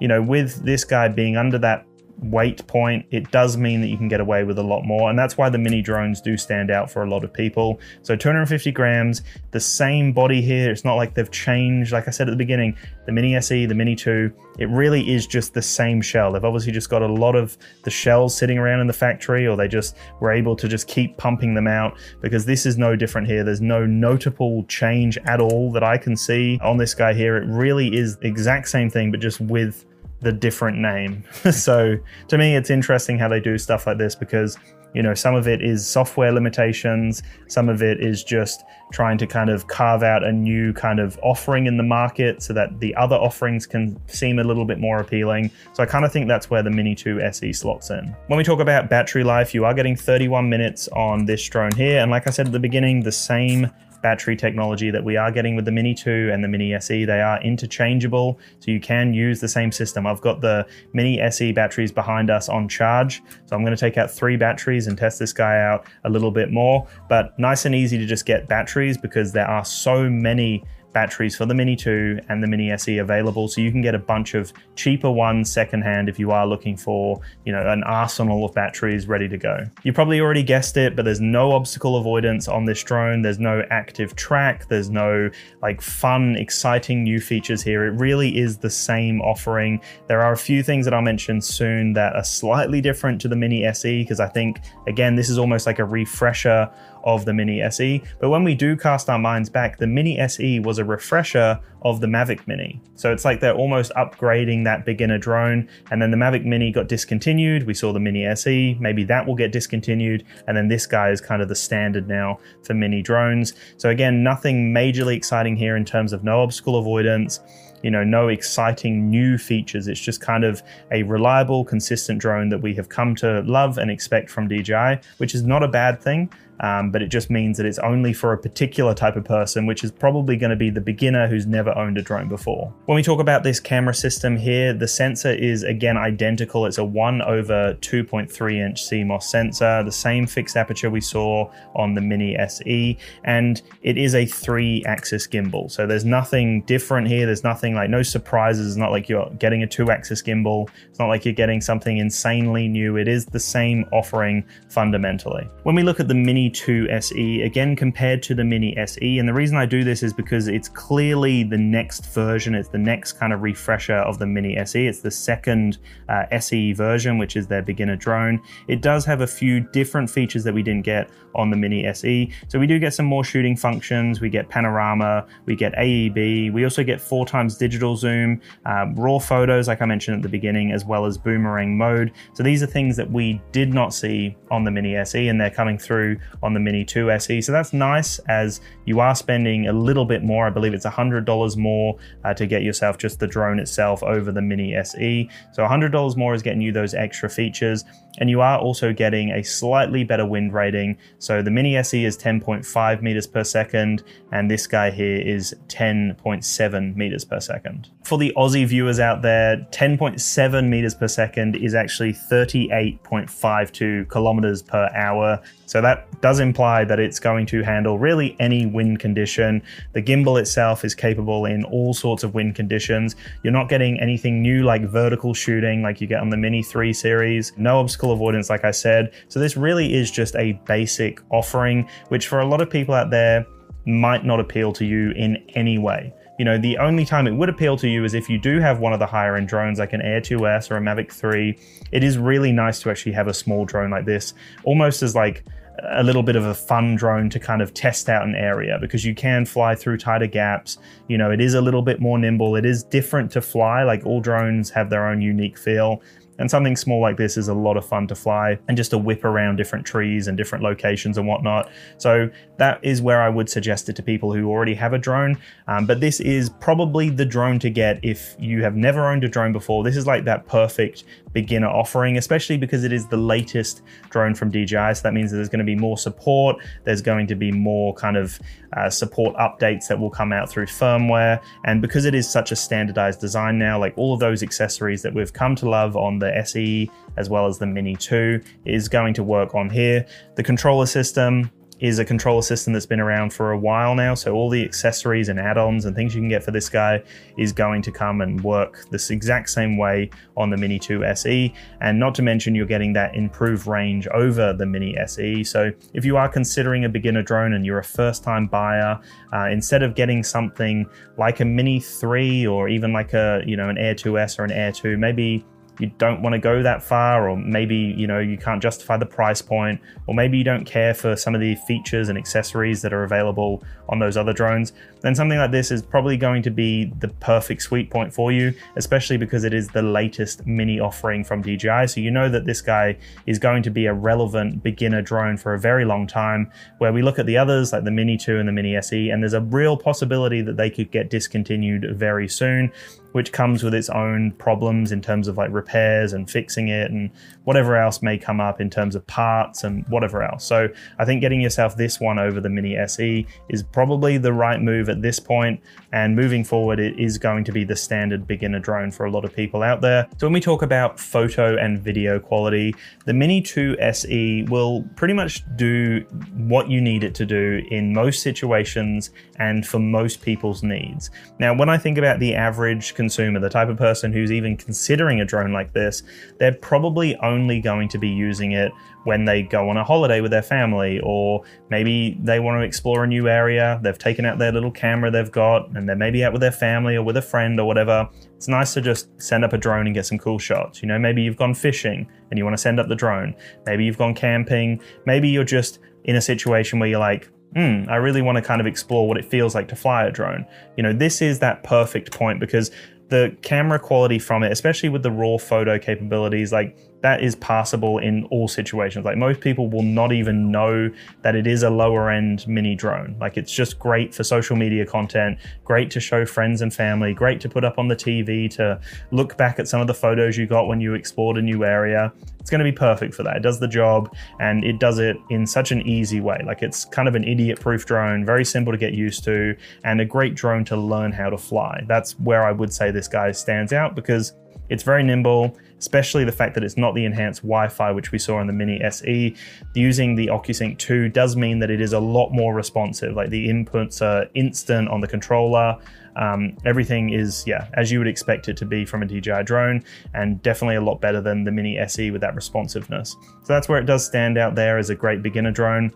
you 0.00 0.08
know, 0.08 0.20
with 0.20 0.64
this 0.64 0.84
guy 0.84 1.08
being 1.08 1.36
under 1.36 1.58
that 1.58 1.85
weight 2.18 2.66
point, 2.66 3.06
it 3.10 3.30
does 3.30 3.56
mean 3.56 3.80
that 3.80 3.88
you 3.88 3.96
can 3.96 4.08
get 4.08 4.20
away 4.20 4.44
with 4.44 4.58
a 4.58 4.62
lot 4.62 4.82
more. 4.84 5.10
And 5.10 5.18
that's 5.18 5.36
why 5.36 5.48
the 5.48 5.58
mini 5.58 5.82
drones 5.82 6.20
do 6.20 6.36
stand 6.36 6.70
out 6.70 6.90
for 6.90 7.02
a 7.02 7.10
lot 7.10 7.24
of 7.24 7.32
people. 7.32 7.80
So 8.02 8.16
250 8.16 8.72
grams, 8.72 9.22
the 9.50 9.60
same 9.60 10.12
body 10.12 10.40
here. 10.40 10.70
It's 10.70 10.84
not 10.84 10.94
like 10.94 11.14
they've 11.14 11.30
changed. 11.30 11.92
Like 11.92 12.08
I 12.08 12.10
said 12.10 12.28
at 12.28 12.32
the 12.32 12.36
beginning, 12.36 12.76
the 13.04 13.12
mini 13.12 13.36
SE, 13.36 13.66
the 13.66 13.74
mini 13.74 13.94
2, 13.94 14.32
it 14.58 14.68
really 14.70 15.12
is 15.12 15.26
just 15.26 15.52
the 15.52 15.62
same 15.62 16.00
shell. 16.00 16.32
They've 16.32 16.44
obviously 16.44 16.72
just 16.72 16.88
got 16.88 17.02
a 17.02 17.06
lot 17.06 17.36
of 17.36 17.58
the 17.84 17.90
shells 17.90 18.36
sitting 18.36 18.56
around 18.56 18.80
in 18.80 18.86
the 18.86 18.92
factory, 18.92 19.46
or 19.46 19.56
they 19.56 19.68
just 19.68 19.96
were 20.20 20.32
able 20.32 20.56
to 20.56 20.66
just 20.66 20.88
keep 20.88 21.16
pumping 21.18 21.54
them 21.54 21.66
out 21.66 21.98
because 22.20 22.46
this 22.46 22.64
is 22.64 22.78
no 22.78 22.96
different 22.96 23.26
here. 23.26 23.44
There's 23.44 23.60
no 23.60 23.84
notable 23.84 24.64
change 24.64 25.18
at 25.26 25.40
all 25.40 25.70
that 25.72 25.84
I 25.84 25.98
can 25.98 26.16
see 26.16 26.58
on 26.62 26.78
this 26.78 26.94
guy 26.94 27.12
here. 27.12 27.36
It 27.36 27.46
really 27.46 27.94
is 27.94 28.16
the 28.16 28.28
exact 28.28 28.68
same 28.68 28.88
thing, 28.88 29.10
but 29.10 29.20
just 29.20 29.40
with 29.40 29.84
the 30.20 30.32
different 30.32 30.78
name. 30.78 31.24
so 31.50 31.96
to 32.28 32.38
me, 32.38 32.56
it's 32.56 32.70
interesting 32.70 33.18
how 33.18 33.28
they 33.28 33.40
do 33.40 33.58
stuff 33.58 33.86
like 33.86 33.98
this 33.98 34.14
because 34.14 34.58
you 34.94 35.02
know 35.02 35.14
some 35.14 35.34
of 35.34 35.46
it 35.46 35.62
is 35.62 35.86
software 35.86 36.32
limitations, 36.32 37.22
some 37.48 37.68
of 37.68 37.82
it 37.82 38.00
is 38.00 38.24
just 38.24 38.64
trying 38.92 39.18
to 39.18 39.26
kind 39.26 39.50
of 39.50 39.66
carve 39.66 40.02
out 40.02 40.24
a 40.24 40.32
new 40.32 40.72
kind 40.72 41.00
of 41.00 41.18
offering 41.22 41.66
in 41.66 41.76
the 41.76 41.82
market 41.82 42.40
so 42.40 42.52
that 42.52 42.78
the 42.80 42.94
other 42.94 43.16
offerings 43.16 43.66
can 43.66 44.00
seem 44.06 44.38
a 44.38 44.44
little 44.44 44.64
bit 44.64 44.78
more 44.78 45.00
appealing. 45.00 45.50
So 45.72 45.82
I 45.82 45.86
kind 45.86 46.04
of 46.04 46.12
think 46.12 46.28
that's 46.28 46.48
where 46.48 46.62
the 46.62 46.70
Mini 46.70 46.94
2 46.94 47.20
SE 47.20 47.52
slots 47.52 47.90
in. 47.90 48.16
When 48.28 48.36
we 48.36 48.44
talk 48.44 48.60
about 48.60 48.88
battery 48.88 49.24
life, 49.24 49.54
you 49.54 49.64
are 49.64 49.74
getting 49.74 49.96
31 49.96 50.48
minutes 50.48 50.88
on 50.88 51.24
this 51.26 51.46
drone 51.48 51.74
here, 51.74 52.00
and 52.00 52.10
like 52.10 52.26
I 52.26 52.30
said 52.30 52.46
at 52.46 52.52
the 52.52 52.60
beginning, 52.60 53.02
the 53.02 53.12
same 53.12 53.70
battery 54.02 54.36
technology 54.36 54.90
that 54.90 55.04
we 55.04 55.16
are 55.16 55.30
getting 55.30 55.56
with 55.56 55.64
the 55.64 55.72
Mini 55.72 55.94
2 55.94 56.30
and 56.32 56.42
the 56.42 56.48
Mini 56.48 56.74
SE. 56.74 57.04
They 57.04 57.20
are 57.20 57.40
interchangeable, 57.42 58.38
so 58.60 58.70
you 58.70 58.80
can 58.80 59.14
use 59.14 59.40
the 59.40 59.48
same 59.48 59.72
system. 59.72 60.06
I've 60.06 60.20
got 60.20 60.40
the 60.40 60.66
Mini 60.92 61.20
SE 61.20 61.52
batteries 61.52 61.92
behind 61.92 62.30
us 62.30 62.48
on 62.48 62.68
charge, 62.68 63.22
so 63.46 63.56
I'm 63.56 63.62
going 63.62 63.76
to 63.76 63.80
take 63.80 63.96
out 63.96 64.10
three 64.10 64.36
batteries 64.36 64.86
and 64.86 64.96
test 64.96 65.18
this 65.18 65.32
guy 65.32 65.60
out 65.60 65.86
a 66.04 66.10
little 66.10 66.30
bit 66.30 66.50
more. 66.50 66.86
But 67.08 67.38
nice 67.38 67.64
and 67.64 67.74
easy 67.74 67.98
to 67.98 68.06
just 68.06 68.26
get 68.26 68.48
batteries 68.48 68.98
because 68.98 69.32
there 69.32 69.46
are 69.46 69.64
so 69.64 70.08
many 70.08 70.64
batteries 70.96 71.36
for 71.36 71.44
the 71.44 71.52
Mini 71.52 71.76
2 71.76 72.20
and 72.30 72.42
the 72.42 72.46
Mini 72.46 72.70
SE 72.70 72.96
available, 72.96 73.48
so 73.48 73.60
you 73.60 73.70
can 73.70 73.82
get 73.82 73.94
a 73.94 73.98
bunch 73.98 74.32
of 74.32 74.50
cheaper 74.76 75.10
ones 75.10 75.52
secondhand 75.52 76.08
if 76.08 76.18
you 76.18 76.30
are 76.30 76.46
looking 76.46 76.74
for, 76.74 77.20
you 77.44 77.52
know, 77.52 77.70
an 77.70 77.82
arsenal 77.84 78.46
of 78.46 78.54
batteries 78.54 79.06
ready 79.06 79.28
to 79.28 79.36
go. 79.36 79.58
You 79.82 79.92
probably 79.92 80.22
already 80.22 80.42
guessed 80.42 80.78
it, 80.78 80.96
but 80.96 81.04
there's 81.04 81.20
no 81.20 81.52
obstacle 81.52 81.98
avoidance 81.98 82.48
on 82.48 82.64
this 82.64 82.82
drone. 82.82 83.20
There's 83.20 83.38
no 83.38 83.62
active 83.68 84.16
track. 84.16 84.68
There's 84.68 84.88
no 84.88 85.28
like 85.60 85.82
fun, 85.82 86.34
exciting 86.36 87.02
new 87.02 87.20
features 87.20 87.62
here. 87.62 87.84
It 87.84 88.00
really 88.00 88.38
is 88.38 88.56
the 88.56 88.70
same 88.70 89.20
offering. 89.20 89.82
There 90.06 90.22
are 90.22 90.32
a 90.32 90.38
few 90.38 90.62
things 90.62 90.86
that 90.86 90.94
I'll 90.94 91.02
mention 91.02 91.42
soon 91.42 91.92
that 91.92 92.16
are 92.16 92.24
slightly 92.24 92.80
different 92.80 93.20
to 93.20 93.28
the 93.28 93.36
Mini 93.36 93.66
SE 93.66 94.02
because 94.02 94.18
I 94.18 94.28
think 94.28 94.60
again 94.86 95.14
this 95.14 95.28
is 95.28 95.36
almost 95.36 95.66
like 95.66 95.78
a 95.78 95.84
refresher 95.84 96.70
of 97.06 97.24
the 97.24 97.32
Mini 97.32 97.62
SE. 97.62 98.02
But 98.20 98.28
when 98.28 98.44
we 98.44 98.54
do 98.54 98.76
cast 98.76 99.08
our 99.08 99.18
minds 99.18 99.48
back, 99.48 99.78
the 99.78 99.86
Mini 99.86 100.18
SE 100.18 100.58
was 100.60 100.78
a 100.78 100.84
refresher 100.84 101.58
of 101.82 102.00
the 102.00 102.06
Mavic 102.08 102.46
Mini. 102.48 102.82
So 102.96 103.12
it's 103.12 103.24
like 103.24 103.38
they're 103.38 103.54
almost 103.54 103.92
upgrading 103.92 104.64
that 104.64 104.84
beginner 104.84 105.16
drone. 105.16 105.68
And 105.92 106.02
then 106.02 106.10
the 106.10 106.16
Mavic 106.16 106.44
Mini 106.44 106.72
got 106.72 106.88
discontinued. 106.88 107.64
We 107.64 107.74
saw 107.74 107.92
the 107.92 108.00
Mini 108.00 108.26
SE. 108.26 108.76
Maybe 108.80 109.04
that 109.04 109.24
will 109.24 109.36
get 109.36 109.52
discontinued. 109.52 110.24
And 110.48 110.56
then 110.56 110.66
this 110.66 110.84
guy 110.84 111.10
is 111.10 111.20
kind 111.20 111.40
of 111.40 111.48
the 111.48 111.54
standard 111.54 112.08
now 112.08 112.40
for 112.64 112.74
mini 112.74 113.02
drones. 113.02 113.54
So 113.76 113.88
again, 113.88 114.24
nothing 114.24 114.74
majorly 114.74 115.16
exciting 115.16 115.56
here 115.56 115.76
in 115.76 115.84
terms 115.84 116.12
of 116.12 116.24
no 116.24 116.42
obstacle 116.42 116.76
avoidance 116.76 117.40
you 117.82 117.90
know, 117.90 118.02
no 118.02 118.28
exciting 118.28 119.08
new 119.08 119.38
features. 119.38 119.86
It's 119.86 120.00
just 120.00 120.20
kind 120.20 120.42
of 120.42 120.62
a 120.90 121.02
reliable, 121.04 121.64
consistent 121.64 122.20
drone 122.20 122.48
that 122.48 122.58
we 122.58 122.74
have 122.74 122.88
come 122.88 123.14
to 123.16 123.42
love 123.42 123.78
and 123.78 123.90
expect 123.90 124.30
from 124.30 124.48
DJI, 124.48 124.98
which 125.18 125.34
is 125.36 125.44
not 125.44 125.62
a 125.62 125.68
bad 125.68 126.02
thing. 126.02 126.28
Um, 126.60 126.90
but 126.90 127.02
it 127.02 127.08
just 127.08 127.30
means 127.30 127.56
that 127.58 127.66
it's 127.66 127.78
only 127.78 128.12
for 128.12 128.32
a 128.32 128.38
particular 128.38 128.94
type 128.94 129.16
of 129.16 129.24
person, 129.24 129.66
which 129.66 129.84
is 129.84 129.92
probably 129.92 130.36
going 130.36 130.50
to 130.50 130.56
be 130.56 130.70
the 130.70 130.80
beginner 130.80 131.26
who's 131.28 131.46
never 131.46 131.76
owned 131.76 131.98
a 131.98 132.02
drone 132.02 132.28
before. 132.28 132.72
When 132.86 132.96
we 132.96 133.02
talk 133.02 133.20
about 133.20 133.42
this 133.42 133.60
camera 133.60 133.94
system 133.94 134.36
here, 134.36 134.72
the 134.72 134.88
sensor 134.88 135.32
is 135.32 135.62
again 135.62 135.96
identical. 135.96 136.66
It's 136.66 136.78
a 136.78 136.84
1 136.84 137.22
over 137.22 137.74
2.3 137.80 138.66
inch 138.66 138.82
CMOS 138.82 139.24
sensor, 139.24 139.82
the 139.82 139.92
same 139.92 140.26
fixed 140.26 140.56
aperture 140.56 140.90
we 140.90 141.00
saw 141.00 141.50
on 141.74 141.94
the 141.94 142.00
Mini 142.00 142.36
SE, 142.36 142.98
and 143.24 143.62
it 143.82 143.98
is 143.98 144.14
a 144.14 144.26
three 144.26 144.84
axis 144.86 145.26
gimbal. 145.26 145.70
So 145.70 145.86
there's 145.86 146.04
nothing 146.04 146.62
different 146.62 147.08
here. 147.08 147.26
There's 147.26 147.44
nothing 147.44 147.74
like 147.74 147.90
no 147.90 148.02
surprises. 148.02 148.66
It's 148.66 148.76
not 148.76 148.90
like 148.90 149.08
you're 149.08 149.28
getting 149.38 149.62
a 149.62 149.66
two 149.66 149.90
axis 149.90 150.22
gimbal. 150.22 150.68
It's 150.88 150.98
not 150.98 151.08
like 151.08 151.24
you're 151.24 151.34
getting 151.34 151.60
something 151.60 151.98
insanely 151.98 152.68
new. 152.68 152.96
It 152.96 153.08
is 153.08 153.26
the 153.26 153.40
same 153.40 153.84
offering 153.92 154.44
fundamentally. 154.68 155.48
When 155.64 155.74
we 155.74 155.82
look 155.82 156.00
at 156.00 156.08
the 156.08 156.14
Mini 156.14 156.45
2 156.50 156.88
SE, 156.90 157.42
again 157.42 157.76
compared 157.76 158.22
to 158.24 158.34
the 158.34 158.44
Mini 158.44 158.76
SE. 158.76 159.18
And 159.18 159.28
the 159.28 159.34
reason 159.34 159.56
I 159.56 159.66
do 159.66 159.84
this 159.84 160.02
is 160.02 160.12
because 160.12 160.48
it's 160.48 160.68
clearly 160.68 161.42
the 161.42 161.58
next 161.58 162.12
version, 162.12 162.54
it's 162.54 162.68
the 162.68 162.78
next 162.78 163.14
kind 163.14 163.32
of 163.32 163.42
refresher 163.42 163.96
of 163.96 164.18
the 164.18 164.26
Mini 164.26 164.56
SE. 164.58 164.86
It's 164.86 165.00
the 165.00 165.10
second 165.10 165.78
uh, 166.08 166.24
SE 166.32 166.72
version, 166.72 167.18
which 167.18 167.36
is 167.36 167.46
their 167.46 167.62
beginner 167.62 167.96
drone. 167.96 168.40
It 168.68 168.82
does 168.82 169.04
have 169.04 169.20
a 169.20 169.26
few 169.26 169.60
different 169.60 170.10
features 170.10 170.44
that 170.44 170.54
we 170.54 170.62
didn't 170.62 170.84
get 170.84 171.10
on 171.36 171.50
the 171.50 171.56
Mini 171.56 171.84
SE. 171.86 172.30
So 172.48 172.58
we 172.58 172.66
do 172.66 172.78
get 172.78 172.94
some 172.94 173.06
more 173.06 173.22
shooting 173.22 173.56
functions, 173.56 174.20
we 174.20 174.28
get 174.28 174.48
panorama, 174.48 175.26
we 175.44 175.54
get 175.54 175.74
AEB, 175.74 176.52
we 176.52 176.64
also 176.64 176.82
get 176.82 177.00
four 177.00 177.26
times 177.26 177.56
digital 177.56 177.96
zoom, 177.96 178.40
uh, 178.64 178.86
raw 178.94 179.18
photos, 179.18 179.68
like 179.68 179.82
I 179.82 179.86
mentioned 179.86 180.16
at 180.16 180.22
the 180.22 180.28
beginning, 180.28 180.72
as 180.72 180.84
well 180.84 181.04
as 181.04 181.18
boomerang 181.18 181.76
mode. 181.76 182.12
So 182.32 182.42
these 182.42 182.62
are 182.62 182.66
things 182.66 182.96
that 182.96 183.10
we 183.10 183.40
did 183.52 183.72
not 183.72 183.94
see 183.94 184.36
on 184.50 184.64
the 184.64 184.70
Mini 184.70 184.96
SE, 184.96 185.28
and 185.28 185.40
they're 185.40 185.50
coming 185.50 185.78
through 185.78 186.18
on 186.42 186.54
the 186.54 186.60
Mini 186.60 186.84
2 186.84 187.10
SE. 187.12 187.40
So 187.40 187.52
that's 187.52 187.72
nice 187.72 188.18
as 188.28 188.60
you 188.84 189.00
are 189.00 189.14
spending 189.14 189.68
a 189.68 189.72
little 189.72 190.04
bit 190.04 190.22
more. 190.22 190.46
I 190.46 190.50
believe 190.50 190.74
it's 190.74 190.86
$100 190.86 191.16
$100 191.26 191.56
more 191.56 191.96
uh, 192.24 192.34
to 192.34 192.46
get 192.46 192.62
yourself 192.62 192.98
just 192.98 193.18
the 193.20 193.26
drone 193.26 193.58
itself 193.58 194.02
over 194.02 194.32
the 194.32 194.42
Mini 194.42 194.74
SE. 194.74 195.28
So 195.52 195.62
$100 195.62 196.16
more 196.16 196.34
is 196.34 196.42
getting 196.42 196.60
you 196.60 196.72
those 196.72 196.94
extra 196.94 197.28
features. 197.28 197.84
And 198.18 198.30
you 198.30 198.40
are 198.40 198.58
also 198.58 198.92
getting 198.94 199.30
a 199.30 199.42
slightly 199.42 200.02
better 200.02 200.24
wind 200.24 200.54
rating. 200.54 200.96
So 201.18 201.42
the 201.42 201.50
Mini 201.50 201.76
SE 201.76 202.02
is 202.04 202.16
10.5 202.16 203.02
meters 203.02 203.26
per 203.26 203.44
second, 203.44 204.02
and 204.32 204.50
this 204.50 204.66
guy 204.66 204.90
here 204.90 205.20
is 205.20 205.54
10.7 205.68 206.96
meters 206.96 207.26
per 207.26 207.40
second. 207.40 207.90
For 208.04 208.16
the 208.16 208.32
Aussie 208.36 208.66
viewers 208.66 209.00
out 209.00 209.20
there, 209.20 209.58
10.7 209.70 210.68
meters 210.68 210.94
per 210.94 211.08
second 211.08 211.56
is 211.56 211.74
actually 211.74 212.14
38.52 212.14 214.08
kilometers 214.08 214.62
per 214.62 214.88
hour. 214.94 215.42
So 215.66 215.82
that 215.82 216.08
does 216.26 216.40
imply 216.40 216.84
that 216.84 216.98
it's 216.98 217.20
going 217.20 217.46
to 217.46 217.62
handle 217.62 218.00
really 218.00 218.34
any 218.40 218.66
wind 218.66 218.98
condition. 218.98 219.62
The 219.92 220.02
gimbal 220.02 220.40
itself 220.40 220.84
is 220.84 220.92
capable 220.92 221.44
in 221.46 221.62
all 221.66 221.94
sorts 221.94 222.24
of 222.24 222.34
wind 222.34 222.56
conditions. 222.56 223.14
You're 223.44 223.52
not 223.52 223.68
getting 223.68 224.00
anything 224.00 224.42
new 224.42 224.64
like 224.64 224.82
vertical 224.88 225.34
shooting 225.34 225.82
like 225.82 226.00
you 226.00 226.08
get 226.08 226.18
on 226.20 226.30
the 226.30 226.36
Mini 226.36 226.64
3 226.64 226.92
series. 226.92 227.52
No 227.56 227.78
obstacle 227.78 228.10
avoidance, 228.10 228.50
like 228.50 228.64
I 228.64 228.72
said. 228.72 229.12
So 229.28 229.38
this 229.38 229.56
really 229.56 229.94
is 229.94 230.10
just 230.10 230.34
a 230.34 230.54
basic 230.66 231.20
offering, 231.30 231.88
which 232.08 232.26
for 232.26 232.40
a 232.40 232.44
lot 232.44 232.60
of 232.60 232.68
people 232.68 232.92
out 232.92 233.10
there 233.10 233.46
might 233.86 234.24
not 234.24 234.40
appeal 234.40 234.72
to 234.72 234.84
you 234.84 235.12
in 235.12 235.36
any 235.54 235.78
way. 235.78 236.12
You 236.40 236.44
know, 236.44 236.58
the 236.58 236.76
only 236.78 237.04
time 237.04 237.28
it 237.28 237.36
would 237.36 237.48
appeal 237.48 237.76
to 237.76 237.88
you 237.88 238.02
is 238.02 238.14
if 238.14 238.28
you 238.28 238.36
do 238.36 238.58
have 238.58 238.80
one 238.80 238.92
of 238.92 238.98
the 238.98 239.06
higher 239.06 239.36
end 239.36 239.46
drones 239.46 239.78
like 239.78 239.92
an 239.92 240.02
Air 240.02 240.20
2S 240.20 240.72
or 240.72 240.76
a 240.76 240.80
Mavic 240.80 241.12
3. 241.12 241.56
It 241.92 242.02
is 242.02 242.18
really 242.18 242.50
nice 242.50 242.80
to 242.80 242.90
actually 242.90 243.12
have 243.12 243.28
a 243.28 243.32
small 243.32 243.64
drone 243.64 243.90
like 243.92 244.06
this, 244.06 244.34
almost 244.64 245.04
as 245.04 245.14
like 245.14 245.44
a 245.82 246.02
little 246.02 246.22
bit 246.22 246.36
of 246.36 246.44
a 246.44 246.54
fun 246.54 246.96
drone 246.96 247.28
to 247.30 247.38
kind 247.38 247.60
of 247.60 247.74
test 247.74 248.08
out 248.08 248.26
an 248.26 248.34
area 248.34 248.78
because 248.80 249.04
you 249.04 249.14
can 249.14 249.44
fly 249.44 249.74
through 249.74 249.98
tighter 249.98 250.26
gaps. 250.26 250.78
You 251.08 251.18
know, 251.18 251.30
it 251.30 251.40
is 251.40 251.54
a 251.54 251.60
little 251.60 251.82
bit 251.82 252.00
more 252.00 252.18
nimble. 252.18 252.56
It 252.56 252.64
is 252.64 252.82
different 252.82 253.30
to 253.32 253.40
fly. 253.40 253.82
Like 253.82 254.04
all 254.06 254.20
drones 254.20 254.70
have 254.70 254.90
their 254.90 255.06
own 255.06 255.20
unique 255.20 255.58
feel. 255.58 256.02
And 256.38 256.50
something 256.50 256.76
small 256.76 257.00
like 257.00 257.16
this 257.16 257.36
is 257.36 257.48
a 257.48 257.54
lot 257.54 257.76
of 257.76 257.86
fun 257.86 258.06
to 258.08 258.14
fly 258.14 258.58
and 258.68 258.76
just 258.76 258.90
to 258.90 258.98
whip 258.98 259.24
around 259.24 259.56
different 259.56 259.86
trees 259.86 260.28
and 260.28 260.36
different 260.36 260.62
locations 260.62 261.18
and 261.18 261.26
whatnot. 261.26 261.70
So 261.98 262.30
that 262.58 262.78
is 262.82 263.02
where 263.02 263.22
I 263.22 263.28
would 263.28 263.48
suggest 263.48 263.88
it 263.88 263.96
to 263.96 264.02
people 264.02 264.32
who 264.32 264.48
already 264.48 264.74
have 264.74 264.92
a 264.92 264.98
drone. 264.98 265.38
Um, 265.68 265.86
but 265.86 266.00
this 266.00 266.20
is 266.20 266.50
probably 266.50 267.10
the 267.10 267.24
drone 267.24 267.58
to 267.60 267.70
get 267.70 267.98
if 268.02 268.36
you 268.38 268.62
have 268.62 268.76
never 268.76 269.10
owned 269.10 269.24
a 269.24 269.28
drone 269.28 269.52
before. 269.52 269.84
This 269.84 269.96
is 269.96 270.06
like 270.06 270.24
that 270.24 270.46
perfect 270.46 271.04
beginner 271.32 271.68
offering, 271.68 272.16
especially 272.16 272.56
because 272.56 272.84
it 272.84 272.92
is 272.92 273.06
the 273.08 273.16
latest 273.16 273.82
drone 274.10 274.34
from 274.34 274.50
DJI. 274.50 274.94
So 274.94 275.02
that 275.02 275.12
means 275.12 275.30
that 275.30 275.36
there's 275.36 275.48
going 275.48 275.58
to 275.58 275.64
be 275.64 275.76
more 275.76 275.98
support. 275.98 276.56
There's 276.84 277.02
going 277.02 277.26
to 277.26 277.34
be 277.34 277.52
more 277.52 277.92
kind 277.94 278.16
of 278.16 278.38
uh, 278.76 278.88
support 278.88 279.36
updates 279.36 279.86
that 279.88 279.98
will 279.98 280.10
come 280.10 280.32
out 280.32 280.48
through 280.48 280.66
firmware. 280.66 281.42
And 281.64 281.82
because 281.82 282.04
it 282.04 282.14
is 282.14 282.28
such 282.28 282.52
a 282.52 282.56
standardized 282.56 283.20
design 283.20 283.58
now, 283.58 283.78
like 283.78 283.92
all 283.96 284.14
of 284.14 284.20
those 284.20 284.42
accessories 284.42 285.02
that 285.02 285.12
we've 285.14 285.32
come 285.32 285.54
to 285.56 285.68
love 285.68 285.96
on 285.96 286.18
the 286.18 286.25
SE 286.34 286.90
as 287.16 287.30
well 287.30 287.46
as 287.46 287.58
the 287.58 287.66
Mini 287.66 287.96
2 287.96 288.40
is 288.64 288.88
going 288.88 289.14
to 289.14 289.22
work 289.22 289.54
on 289.54 289.70
here. 289.70 290.06
The 290.36 290.42
controller 290.42 290.86
system, 290.86 291.50
is 291.80 291.98
a 291.98 292.04
controller 292.04 292.42
system 292.42 292.72
that's 292.72 292.86
been 292.86 293.00
around 293.00 293.32
for 293.32 293.52
a 293.52 293.58
while 293.58 293.94
now. 293.94 294.14
So 294.14 294.32
all 294.32 294.48
the 294.48 294.64
accessories 294.64 295.28
and 295.28 295.38
add-ons 295.38 295.84
and 295.84 295.94
things 295.94 296.14
you 296.14 296.20
can 296.20 296.28
get 296.28 296.42
for 296.42 296.50
this 296.50 296.68
guy 296.68 297.02
is 297.36 297.52
going 297.52 297.82
to 297.82 297.92
come 297.92 298.22
and 298.22 298.42
work 298.42 298.88
this 298.90 299.10
exact 299.10 299.50
same 299.50 299.76
way 299.76 300.10
on 300.36 300.48
the 300.48 300.56
Mini 300.56 300.78
2 300.78 301.04
SE. 301.04 301.52
And 301.80 301.98
not 301.98 302.14
to 302.14 302.22
mention 302.22 302.54
you're 302.54 302.66
getting 302.66 302.94
that 302.94 303.14
improved 303.14 303.66
range 303.66 304.06
over 304.08 304.54
the 304.54 304.64
Mini 304.64 304.96
SE. 304.98 305.44
So 305.44 305.70
if 305.92 306.04
you 306.04 306.16
are 306.16 306.28
considering 306.28 306.86
a 306.86 306.88
beginner 306.88 307.22
drone 307.22 307.52
and 307.52 307.66
you're 307.66 307.78
a 307.78 307.84
first 307.84 308.24
time 308.24 308.46
buyer, 308.46 308.98
uh, 309.32 309.48
instead 309.50 309.82
of 309.82 309.94
getting 309.94 310.22
something 310.22 310.86
like 311.18 311.40
a 311.40 311.44
Mini 311.44 311.78
3 311.80 312.46
or 312.46 312.68
even 312.68 312.92
like 312.92 313.12
a, 313.12 313.42
you 313.46 313.56
know, 313.56 313.68
an 313.68 313.76
Air 313.76 313.94
2S 313.94 314.38
or 314.38 314.44
an 314.44 314.52
Air 314.52 314.72
2, 314.72 314.96
maybe 314.96 315.44
you 315.78 315.88
don't 315.98 316.22
want 316.22 316.32
to 316.32 316.38
go 316.38 316.62
that 316.62 316.82
far, 316.82 317.28
or 317.28 317.36
maybe 317.36 317.76
you 317.76 318.06
know 318.06 318.18
you 318.18 318.36
can't 318.36 318.62
justify 318.62 318.96
the 318.96 319.06
price 319.06 319.42
point, 319.42 319.80
or 320.06 320.14
maybe 320.14 320.38
you 320.38 320.44
don't 320.44 320.64
care 320.64 320.94
for 320.94 321.16
some 321.16 321.34
of 321.34 321.40
the 321.40 321.54
features 321.66 322.08
and 322.08 322.18
accessories 322.18 322.82
that 322.82 322.92
are 322.92 323.04
available 323.04 323.62
on 323.88 323.98
those 323.98 324.16
other 324.16 324.32
drones, 324.32 324.72
then 325.00 325.14
something 325.14 325.38
like 325.38 325.50
this 325.50 325.70
is 325.70 325.82
probably 325.82 326.16
going 326.16 326.42
to 326.42 326.50
be 326.50 326.86
the 326.98 327.08
perfect 327.08 327.62
sweet 327.62 327.90
point 327.90 328.12
for 328.12 328.32
you, 328.32 328.52
especially 328.76 329.16
because 329.16 329.44
it 329.44 329.54
is 329.54 329.68
the 329.68 329.82
latest 329.82 330.46
mini 330.46 330.80
offering 330.80 331.22
from 331.22 331.42
DJI. 331.42 331.86
So 331.86 332.00
you 332.00 332.10
know 332.10 332.28
that 332.28 332.44
this 332.44 332.60
guy 332.60 332.96
is 333.26 333.38
going 333.38 333.62
to 333.64 333.70
be 333.70 333.86
a 333.86 333.94
relevant 333.94 334.62
beginner 334.62 335.02
drone 335.02 335.36
for 335.36 335.54
a 335.54 335.58
very 335.58 335.84
long 335.84 336.06
time. 336.06 336.50
Where 336.78 336.92
we 336.92 337.02
look 337.02 337.18
at 337.18 337.26
the 337.26 337.36
others 337.36 337.72
like 337.72 337.84
the 337.84 337.90
Mini 337.90 338.16
2 338.16 338.38
and 338.38 338.48
the 338.48 338.52
Mini 338.52 338.76
SE, 338.76 339.10
and 339.10 339.22
there's 339.22 339.32
a 339.32 339.40
real 339.40 339.76
possibility 339.76 340.42
that 340.42 340.56
they 340.56 340.70
could 340.70 340.90
get 340.90 341.10
discontinued 341.10 341.96
very 341.96 342.28
soon 342.28 342.72
which 343.16 343.32
comes 343.32 343.62
with 343.62 343.72
its 343.72 343.88
own 343.88 344.30
problems 344.32 344.92
in 344.92 345.00
terms 345.00 345.26
of 345.26 345.38
like 345.38 345.50
repairs 345.50 346.12
and 346.12 346.30
fixing 346.30 346.68
it 346.68 346.90
and 346.90 347.10
whatever 347.44 347.74
else 347.74 348.02
may 348.02 348.18
come 348.18 348.42
up 348.42 348.60
in 348.60 348.68
terms 348.68 348.94
of 348.94 349.06
parts 349.06 349.64
and 349.64 349.88
whatever 349.88 350.22
else. 350.22 350.44
So 350.44 350.68
I 350.98 351.06
think 351.06 351.22
getting 351.22 351.40
yourself 351.40 351.78
this 351.78 351.98
one 351.98 352.18
over 352.18 352.42
the 352.42 352.50
Mini 352.50 352.76
SE 352.76 353.26
is 353.48 353.62
probably 353.62 354.18
the 354.18 354.34
right 354.34 354.60
move 354.60 354.90
at 354.90 355.00
this 355.00 355.18
point. 355.18 355.62
And 355.92 356.14
moving 356.14 356.44
forward, 356.44 356.78
it 356.78 356.98
is 356.98 357.16
going 357.16 357.44
to 357.44 357.52
be 357.52 357.64
the 357.64 357.74
standard 357.74 358.26
beginner 358.26 358.58
drone 358.58 358.90
for 358.90 359.06
a 359.06 359.10
lot 359.10 359.24
of 359.24 359.34
people 359.34 359.62
out 359.62 359.80
there. 359.80 360.06
So 360.18 360.26
when 360.26 360.34
we 360.34 360.40
talk 360.40 360.60
about 360.60 361.00
photo 361.00 361.56
and 361.56 361.80
video 361.80 362.18
quality, 362.18 362.74
the 363.06 363.14
Mini 363.14 363.40
2 363.40 363.78
SE 363.80 364.42
will 364.50 364.82
pretty 364.94 365.14
much 365.14 365.42
do 365.56 366.04
what 366.34 366.68
you 366.68 366.82
need 366.82 367.02
it 367.02 367.14
to 367.14 367.24
do 367.24 367.62
in 367.70 367.94
most 367.94 368.20
situations 368.20 369.10
and 369.38 369.66
for 369.66 369.78
most 369.78 370.22
people's 370.22 370.62
needs. 370.62 371.10
Now, 371.38 371.54
when 371.54 371.68
I 371.68 371.78
think 371.78 371.98
about 371.98 372.18
the 372.20 372.34
average 372.34 372.94
consumer, 372.94 373.40
the 373.40 373.50
type 373.50 373.68
of 373.68 373.76
person 373.76 374.12
who's 374.12 374.32
even 374.32 374.56
considering 374.56 375.20
a 375.20 375.24
drone 375.24 375.52
like 375.52 375.72
this, 375.72 376.02
they're 376.38 376.54
probably 376.54 377.16
only 377.16 377.60
going 377.60 377.88
to 377.90 377.98
be 377.98 378.08
using 378.08 378.52
it 378.52 378.72
when 379.04 379.24
they 379.24 379.42
go 379.42 379.70
on 379.70 379.76
a 379.76 379.84
holiday 379.84 380.20
with 380.20 380.32
their 380.32 380.42
family, 380.42 381.00
or 381.04 381.44
maybe 381.70 382.18
they 382.22 382.40
want 382.40 382.58
to 382.60 382.66
explore 382.66 383.04
a 383.04 383.06
new 383.06 383.28
area. 383.28 383.78
They've 383.82 383.96
taken 383.96 384.24
out 384.24 384.38
their 384.38 384.50
little 384.50 384.72
camera 384.72 385.12
they've 385.12 385.30
got, 385.30 385.68
and 385.76 385.88
they're 385.88 385.94
maybe 385.94 386.24
out 386.24 386.32
with 386.32 386.40
their 386.40 386.50
family 386.50 386.96
or 386.96 387.04
with 387.04 387.16
a 387.16 387.22
friend 387.22 387.60
or 387.60 387.66
whatever. 387.66 388.08
It's 388.36 388.48
nice 388.48 388.74
to 388.74 388.80
just 388.80 389.08
send 389.22 389.44
up 389.44 389.52
a 389.52 389.58
drone 389.58 389.86
and 389.86 389.94
get 389.94 390.06
some 390.06 390.18
cool 390.18 390.40
shots. 390.40 390.82
You 390.82 390.88
know, 390.88 390.98
maybe 390.98 391.22
you've 391.22 391.36
gone 391.36 391.54
fishing 391.54 392.08
and 392.30 392.38
you 392.38 392.44
want 392.44 392.54
to 392.54 392.60
send 392.60 392.80
up 392.80 392.88
the 392.88 392.96
drone. 392.96 393.34
Maybe 393.64 393.84
you've 393.84 393.96
gone 393.96 394.14
camping. 394.14 394.80
Maybe 395.06 395.28
you're 395.28 395.44
just 395.44 395.78
in 396.04 396.16
a 396.16 396.20
situation 396.20 396.80
where 396.80 396.88
you're 396.88 397.00
like, 397.00 397.28
hmm, 397.54 397.84
I 397.88 397.96
really 397.96 398.22
want 398.22 398.36
to 398.36 398.42
kind 398.42 398.60
of 398.60 398.66
explore 398.66 399.08
what 399.08 399.16
it 399.16 399.24
feels 399.24 399.54
like 399.54 399.68
to 399.68 399.76
fly 399.76 400.04
a 400.04 400.10
drone. 400.10 400.46
You 400.76 400.82
know, 400.82 400.92
this 400.92 401.22
is 401.22 401.38
that 401.40 401.62
perfect 401.62 402.12
point 402.12 402.40
because 402.40 402.70
the 403.08 403.36
camera 403.42 403.78
quality 403.78 404.18
from 404.18 404.42
it, 404.42 404.52
especially 404.52 404.88
with 404.88 405.02
the 405.02 405.10
raw 405.10 405.38
photo 405.38 405.78
capabilities, 405.78 406.52
like 406.52 406.76
that 407.02 407.22
is 407.22 407.36
passable 407.36 407.98
in 407.98 408.24
all 408.26 408.48
situations. 408.48 409.04
Like 409.04 409.16
most 409.16 409.40
people 409.40 409.68
will 409.68 409.82
not 409.82 410.12
even 410.12 410.50
know 410.50 410.90
that 411.22 411.36
it 411.36 411.46
is 411.46 411.62
a 411.62 411.70
lower 411.70 412.10
end 412.10 412.46
mini 412.48 412.74
drone. 412.74 413.16
Like 413.20 413.36
it's 413.36 413.52
just 413.52 413.78
great 413.78 414.14
for 414.14 414.24
social 414.24 414.56
media 414.56 414.86
content, 414.86 415.38
great 415.64 415.90
to 415.92 416.00
show 416.00 416.24
friends 416.24 416.62
and 416.62 416.72
family, 416.72 417.12
great 417.12 417.40
to 417.42 417.48
put 417.48 417.64
up 417.64 417.78
on 417.78 417.88
the 417.88 417.96
TV 417.96 418.50
to 418.56 418.80
look 419.10 419.36
back 419.36 419.58
at 419.58 419.68
some 419.68 419.80
of 419.80 419.86
the 419.86 419.94
photos 419.94 420.36
you 420.36 420.46
got 420.46 420.66
when 420.66 420.80
you 420.80 420.94
explored 420.94 421.36
a 421.36 421.42
new 421.42 421.64
area. 421.64 422.12
It's 422.40 422.50
going 422.50 422.60
to 422.60 422.64
be 422.64 422.76
perfect 422.76 423.14
for 423.14 423.22
that. 423.24 423.36
It 423.36 423.42
does 423.42 423.60
the 423.60 423.68
job 423.68 424.14
and 424.40 424.64
it 424.64 424.78
does 424.78 424.98
it 424.98 425.16
in 425.30 425.46
such 425.46 425.72
an 425.72 425.82
easy 425.82 426.20
way. 426.20 426.42
Like 426.46 426.62
it's 426.62 426.84
kind 426.84 427.08
of 427.08 427.14
an 427.14 427.24
idiot 427.24 427.60
proof 427.60 427.86
drone, 427.86 428.24
very 428.24 428.44
simple 428.44 428.72
to 428.72 428.78
get 428.78 428.94
used 428.94 429.24
to, 429.24 429.56
and 429.84 430.00
a 430.00 430.04
great 430.04 430.34
drone 430.34 430.64
to 430.66 430.76
learn 430.76 431.12
how 431.12 431.28
to 431.28 431.36
fly. 431.36 431.84
That's 431.88 432.18
where 432.20 432.44
I 432.44 432.52
would 432.52 432.72
say 432.72 432.90
this 432.90 433.08
guy 433.08 433.32
stands 433.32 433.72
out 433.72 433.94
because 433.94 434.32
it's 434.68 434.82
very 434.82 435.02
nimble, 435.02 435.56
especially 435.78 436.24
the 436.24 436.32
fact 436.32 436.54
that 436.54 436.64
it's 436.64 436.76
not 436.76 436.94
the 436.94 437.04
enhanced 437.04 437.42
Wi-Fi 437.42 437.90
which 437.92 438.12
we 438.12 438.18
saw 438.18 438.36
on 438.36 438.46
the 438.46 438.52
Mini 438.52 438.80
SE. 438.82 439.34
Using 439.74 440.14
the 440.14 440.28
OcuSync 440.28 440.78
2 440.78 441.08
does 441.10 441.36
mean 441.36 441.58
that 441.58 441.70
it 441.70 441.80
is 441.80 441.92
a 441.92 442.00
lot 442.00 442.30
more 442.30 442.54
responsive. 442.54 443.14
Like 443.14 443.30
the 443.30 443.48
inputs 443.48 444.00
are 444.02 444.28
instant 444.34 444.88
on 444.88 445.00
the 445.00 445.06
controller. 445.06 445.76
Um, 446.16 446.56
everything 446.64 447.10
is, 447.10 447.44
yeah, 447.46 447.68
as 447.74 447.92
you 447.92 447.98
would 447.98 448.08
expect 448.08 448.48
it 448.48 448.56
to 448.56 448.64
be 448.64 448.86
from 448.86 449.02
a 449.02 449.06
DJI 449.06 449.44
drone, 449.44 449.84
and 450.14 450.40
definitely 450.42 450.76
a 450.76 450.80
lot 450.80 451.00
better 451.00 451.20
than 451.20 451.44
the 451.44 451.52
Mini 451.52 451.78
SE 451.78 452.10
with 452.10 452.22
that 452.22 452.34
responsiveness. 452.34 453.14
So 453.42 453.52
that's 453.52 453.68
where 453.68 453.78
it 453.78 453.84
does 453.84 454.06
stand 454.06 454.38
out 454.38 454.54
there 454.54 454.78
as 454.78 454.88
a 454.88 454.94
great 454.94 455.22
beginner 455.22 455.50
drone. 455.50 455.92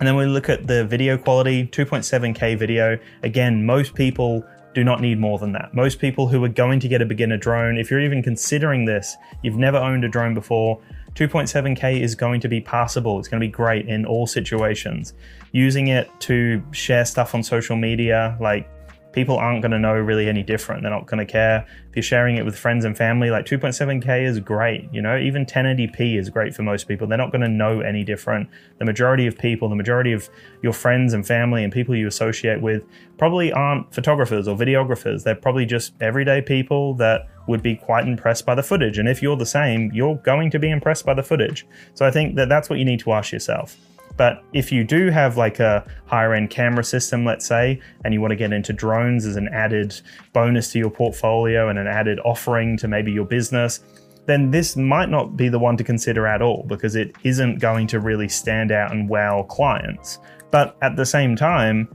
And 0.00 0.08
then 0.08 0.16
we 0.16 0.26
look 0.26 0.48
at 0.48 0.66
the 0.66 0.84
video 0.84 1.16
quality, 1.16 1.64
2.7K 1.68 2.58
video. 2.58 2.98
Again, 3.22 3.64
most 3.64 3.94
people 3.94 4.44
do 4.74 4.84
not 4.84 5.00
need 5.00 5.18
more 5.18 5.38
than 5.38 5.52
that. 5.52 5.74
Most 5.74 5.98
people 5.98 6.28
who 6.28 6.42
are 6.44 6.48
going 6.48 6.80
to 6.80 6.88
get 6.88 7.02
a 7.02 7.06
beginner 7.06 7.36
drone, 7.36 7.76
if 7.76 7.90
you're 7.90 8.00
even 8.00 8.22
considering 8.22 8.84
this, 8.84 9.16
you've 9.42 9.56
never 9.56 9.76
owned 9.76 10.04
a 10.04 10.08
drone 10.08 10.34
before, 10.34 10.80
2.7K 11.14 12.00
is 12.00 12.14
going 12.14 12.40
to 12.40 12.48
be 12.48 12.60
passable. 12.60 13.18
It's 13.18 13.28
going 13.28 13.40
to 13.40 13.46
be 13.46 13.50
great 13.50 13.86
in 13.86 14.06
all 14.06 14.26
situations. 14.26 15.12
Using 15.52 15.88
it 15.88 16.08
to 16.20 16.62
share 16.72 17.04
stuff 17.04 17.34
on 17.34 17.42
social 17.42 17.76
media, 17.76 18.36
like 18.40 18.68
people 19.12 19.36
aren't 19.36 19.62
going 19.62 19.72
to 19.72 19.78
know 19.78 19.94
really 19.94 20.28
any 20.28 20.42
different. 20.42 20.82
They're 20.82 20.90
not 20.90 21.06
going 21.06 21.24
to 21.24 21.30
care. 21.30 21.66
If 21.90 21.96
you're 21.96 22.02
sharing 22.02 22.36
it 22.36 22.44
with 22.44 22.56
friends 22.56 22.84
and 22.84 22.96
family, 22.96 23.30
like 23.30 23.44
2.7K 23.44 24.24
is 24.24 24.40
great. 24.40 24.88
You 24.92 25.02
know, 25.02 25.18
even 25.18 25.44
1080p 25.44 26.18
is 26.18 26.30
great 26.30 26.54
for 26.54 26.62
most 26.62 26.88
people. 26.88 27.06
They're 27.06 27.18
not 27.18 27.30
going 27.30 27.42
to 27.42 27.48
know 27.48 27.80
any 27.80 28.04
different. 28.04 28.48
The 28.78 28.84
majority 28.84 29.26
of 29.26 29.36
people, 29.36 29.68
the 29.68 29.76
majority 29.76 30.12
of 30.12 30.28
your 30.62 30.72
friends 30.72 31.12
and 31.12 31.26
family 31.26 31.64
and 31.64 31.72
people 31.72 31.94
you 31.94 32.06
associate 32.06 32.60
with 32.62 32.84
probably 33.18 33.52
aren't 33.52 33.94
photographers 33.94 34.48
or 34.48 34.56
videographers. 34.56 35.24
They're 35.24 35.34
probably 35.34 35.66
just 35.66 35.92
everyday 36.00 36.40
people 36.40 36.94
that 36.94 37.28
would 37.46 37.62
be 37.62 37.76
quite 37.76 38.06
impressed 38.06 38.46
by 38.46 38.54
the 38.54 38.62
footage. 38.62 38.98
And 38.98 39.08
if 39.08 39.22
you're 39.22 39.36
the 39.36 39.46
same, 39.46 39.90
you're 39.92 40.16
going 40.16 40.50
to 40.50 40.58
be 40.58 40.70
impressed 40.70 41.04
by 41.04 41.14
the 41.14 41.22
footage. 41.22 41.66
So 41.94 42.06
I 42.06 42.10
think 42.10 42.36
that 42.36 42.48
that's 42.48 42.70
what 42.70 42.78
you 42.78 42.84
need 42.84 43.00
to 43.00 43.12
ask 43.12 43.32
yourself. 43.32 43.76
But 44.16 44.44
if 44.52 44.70
you 44.70 44.84
do 44.84 45.10
have 45.10 45.36
like 45.36 45.60
a 45.60 45.86
higher 46.06 46.34
end 46.34 46.50
camera 46.50 46.84
system, 46.84 47.24
let's 47.24 47.46
say, 47.46 47.80
and 48.04 48.12
you 48.12 48.20
want 48.20 48.32
to 48.32 48.36
get 48.36 48.52
into 48.52 48.72
drones 48.72 49.26
as 49.26 49.36
an 49.36 49.48
added 49.48 50.00
bonus 50.32 50.70
to 50.72 50.78
your 50.78 50.90
portfolio 50.90 51.68
and 51.68 51.78
an 51.78 51.86
added 51.86 52.18
offering 52.24 52.76
to 52.78 52.88
maybe 52.88 53.10
your 53.10 53.24
business, 53.24 53.80
then 54.26 54.50
this 54.50 54.76
might 54.76 55.08
not 55.08 55.36
be 55.36 55.48
the 55.48 55.58
one 55.58 55.76
to 55.76 55.84
consider 55.84 56.26
at 56.26 56.42
all 56.42 56.64
because 56.68 56.94
it 56.94 57.16
isn't 57.24 57.58
going 57.58 57.86
to 57.88 58.00
really 58.00 58.28
stand 58.28 58.70
out 58.70 58.92
and 58.92 59.08
wow 59.08 59.42
clients. 59.44 60.18
But 60.50 60.76
at 60.82 60.96
the 60.96 61.06
same 61.06 61.34
time, 61.34 61.88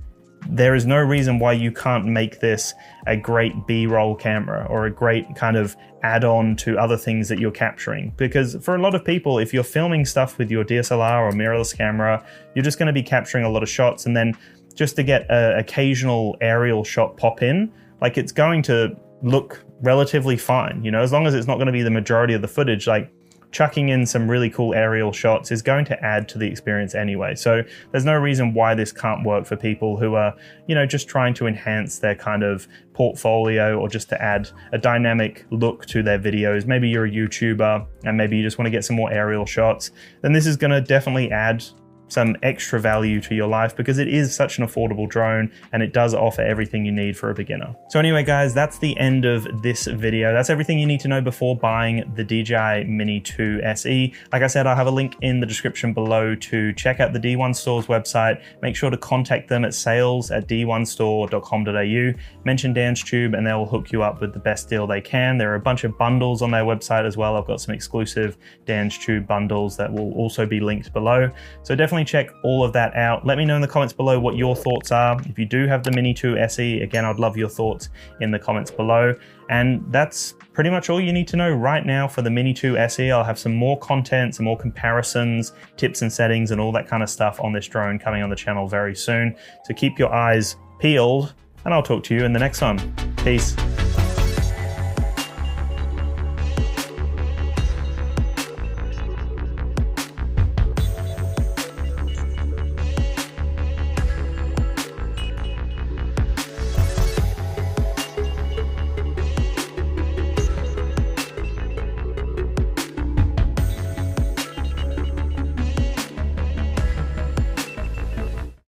there 0.50 0.75
is 0.75 0.86
no 0.86 0.98
reason 0.98 1.39
why 1.39 1.53
you 1.53 1.72
can't 1.72 2.06
make 2.06 2.39
this 2.39 2.74
a 3.06 3.17
great 3.17 3.53
B-roll 3.67 4.15
camera 4.15 4.65
or 4.70 4.86
a 4.86 4.91
great 4.91 5.36
kind 5.36 5.58
of 5.58 5.75
add-on 6.03 6.56
to 6.58 6.77
other 6.77 6.98
things 6.98 7.27
that 7.29 7.39
you're 7.39 7.51
capturing. 7.51 8.13
Because 8.17 8.56
for 8.62 8.75
a 8.75 8.82
lot 8.82 8.96
of 8.96 9.03
people, 9.03 9.39
if 9.39 9.53
you're 9.53 9.63
filming 9.63 10.06
stuff 10.06 10.38
with 10.38 10.50
your 10.51 10.63
DSLR 10.63 11.22
or 11.22 11.32
mirrorless 11.32 11.75
camera, 11.75 12.25
you're 12.56 12.63
just 12.63 12.77
going 12.77 12.88
to 12.88 12.94
be 12.94 13.03
capturing 13.03 13.46
a 13.46 13.50
lot 13.50 13.63
of 13.63 13.70
shots 13.70 14.06
and 14.06 14.15
then 14.15 14.34
just 14.75 14.96
to 14.96 15.03
get 15.03 15.25
an 15.29 15.58
occasional 15.58 16.38
aerial 16.39 16.84
shot 16.84 17.17
pop 17.17 17.41
in, 17.41 17.72
like 18.00 18.17
it's 18.17 18.32
going 18.32 18.62
to 18.62 18.96
look 19.24 19.63
relatively 19.82 20.38
fine, 20.38 20.84
you 20.84 20.91
know, 20.91 21.01
as 21.01 21.12
long 21.12 21.25
as 21.25 21.34
it's 21.34 21.48
not 21.48 21.56
going 21.56 21.67
to 21.67 21.74
be 21.74 21.82
the 21.82 21.89
majority 21.89 22.34
of 22.34 22.41
the 22.41 22.48
footage, 22.48 22.88
like 22.88 23.12
chucking 23.51 23.89
in 23.89 24.06
some 24.06 24.30
really 24.30 24.50
cool 24.50 24.74
aerial 24.74 25.12
shots 25.12 25.51
is 25.51 25.62
going 25.62 25.86
to 25.86 26.04
add 26.04 26.27
to 26.30 26.38
the 26.38 26.48
experience 26.48 26.96
anyway. 26.96 27.36
So 27.36 27.63
there's 27.92 28.06
no 28.06 28.16
reason 28.16 28.54
why 28.54 28.75
this 28.75 28.92
can't 28.92 29.25
work 29.25 29.46
for 29.46 29.56
people 29.56 29.98
who 29.98 30.16
are, 30.16 30.34
you 30.68 30.75
know, 30.75 30.86
just 30.86 31.08
trying 31.08 31.34
to 31.36 31.48
enhance 31.48 32.00
their 32.00 32.16
kind 32.16 32.44
of 32.44 32.68
portfolio 32.94 33.80
or 33.80 33.88
just 33.88 34.10
to 34.10 34.22
add 34.22 34.50
a 34.74 34.77
dynamic 34.77 35.46
look 35.51 35.86
to 35.88 36.04
their 36.04 36.20
videos. 36.20 36.66
Maybe 36.66 36.89
you're 36.89 37.06
a 37.06 37.12
YouTuber 37.12 37.86
and 38.04 38.18
maybe 38.18 38.38
you 38.38 38.44
just 38.44 38.58
want 38.58 38.68
to 38.68 38.72
get 38.72 38.84
some 38.84 38.96
more 38.96 39.12
aerial 39.12 39.46
shots. 39.46 39.92
Then 40.22 40.34
this 40.34 40.46
is 40.46 40.58
going 40.58 40.72
to 40.72 40.82
definitely 40.82 41.32
add 41.32 41.63
some 42.07 42.35
extra 42.43 42.79
value 42.79 43.19
to 43.21 43.35
your 43.35 43.47
life 43.47 43.75
because 43.75 43.97
it 43.97 44.07
is 44.07 44.35
such 44.35 44.57
an 44.57 44.65
affordable 44.65 45.07
drone 45.07 45.51
and 45.71 45.83
it 45.83 45.93
does 45.93 46.13
offer 46.13 46.41
everything 46.41 46.85
you 46.85 46.91
need 46.91 47.17
for 47.17 47.29
a 47.29 47.33
beginner. 47.33 47.75
So 47.89 47.99
anyway 47.99 48.23
guys, 48.23 48.53
that's 48.53 48.79
the 48.79 48.97
end 48.97 49.25
of 49.25 49.61
this 49.61 49.85
video. 49.85 50.33
That's 50.33 50.49
everything 50.49 50.79
you 50.79 50.85
need 50.85 50.99
to 51.01 51.07
know 51.07 51.21
before 51.21 51.55
buying 51.55 52.11
the 52.15 52.23
DJI 52.23 52.85
Mini 52.85 53.19
2 53.19 53.61
SE. 53.63 54.13
Like 54.31 54.41
I 54.41 54.47
said, 54.47 54.67
I'll 54.67 54.75
have 54.75 54.87
a 54.87 54.91
link 54.91 55.15
in 55.21 55.39
the 55.39 55.45
description 55.45 55.93
below 55.93 56.35
to 56.35 56.73
check 56.73 56.99
out 56.99 57.13
the 57.13 57.19
D1 57.19 57.55
Store's 57.55 57.87
website. 57.87 58.41
Make 58.61 58.75
sure 58.75 58.89
to 58.89 58.97
contact 58.97 59.49
them 59.49 59.65
at 59.65 59.73
sales 59.73 60.31
at 60.31 60.47
d1store.com.au. 60.47 62.19
Mention 62.45 62.73
Dan's 62.73 63.03
Tube 63.03 63.33
and 63.33 63.45
they'll 63.45 63.65
hook 63.65 63.91
you 63.91 64.03
up 64.03 64.21
with 64.21 64.33
the 64.33 64.39
best 64.39 64.69
deal 64.69 64.87
they 64.87 65.01
can. 65.01 65.37
There 65.37 65.51
are 65.51 65.55
a 65.55 65.59
bunch 65.59 65.83
of 65.83 65.97
bundles 65.97 66.41
on 66.41 66.51
their 66.51 66.63
website 66.63 67.05
as 67.05 67.17
well. 67.17 67.35
I've 67.35 67.47
got 67.47 67.61
some 67.61 67.73
exclusive 67.73 68.37
Dan's 68.65 68.97
Tube 68.97 69.27
bundles 69.27 69.77
that 69.77 69.91
will 69.91 70.13
also 70.13 70.45
be 70.45 70.59
linked 70.59 70.93
below. 70.93 71.29
So 71.63 71.75
definitely 71.75 71.97
definitely 71.98 72.30
check 72.30 72.36
all 72.44 72.63
of 72.63 72.74
that 72.74 72.96
out. 72.96 73.25
Let 73.25 73.38
me 73.38 73.46
know 73.46 73.56
in 73.56 73.62
the 73.62 73.68
comments 73.68 73.94
below 73.94 74.20
what 74.20 74.36
your 74.36 74.56
thoughts 74.56 74.92
are. 74.92 75.20
If 75.25 75.39
you 75.39 75.46
do 75.46 75.68
have 75.68 75.84
the 75.84 75.92
Mini 75.92 76.13
2 76.13 76.38
SE, 76.38 76.82
again, 76.82 77.06
I'd 77.06 77.20
love 77.20 77.36
your 77.38 77.50
thoughts 77.50 77.89
in 78.22 78.30
the 78.30 78.38
comments 78.38 78.70
below. 78.70 79.16
And 79.50 79.84
that's 79.92 80.36
pretty 80.54 80.70
much 80.70 80.89
all 80.89 81.01
you 81.01 81.12
need 81.12 81.27
to 81.30 81.38
know 81.38 81.50
right 81.50 81.86
now 81.86 82.08
for 82.08 82.22
the 82.22 82.30
Mini 82.30 82.54
2 82.54 82.77
SE. 82.77 83.12
I'll 83.12 83.24
have 83.24 83.39
some 83.39 83.56
more 83.56 83.80
content, 83.80 84.36
some 84.36 84.46
more 84.46 84.58
comparisons, 84.58 85.54
tips 85.75 86.01
and 86.04 86.12
settings, 86.12 86.51
and 86.51 86.62
all 86.62 86.72
that 86.74 86.88
kind 86.88 87.01
of 87.01 87.10
stuff 87.10 87.39
on 87.39 87.54
this 87.54 87.68
drone 87.68 87.98
coming 87.98 88.22
on 88.22 88.30
the 88.30 88.36
channel 88.36 88.68
very 88.68 88.96
soon. 88.96 89.36
So 89.66 89.74
keep 89.74 89.98
your 89.98 90.13
eyes 90.13 90.56
peeled, 90.80 91.34
and 91.66 91.74
I'll 91.74 91.84
talk 91.84 92.04
to 92.06 92.16
you 92.16 92.25
in 92.25 92.34
the 92.34 92.39
next 92.39 92.62
one. 92.62 92.77
Peace. 93.24 93.56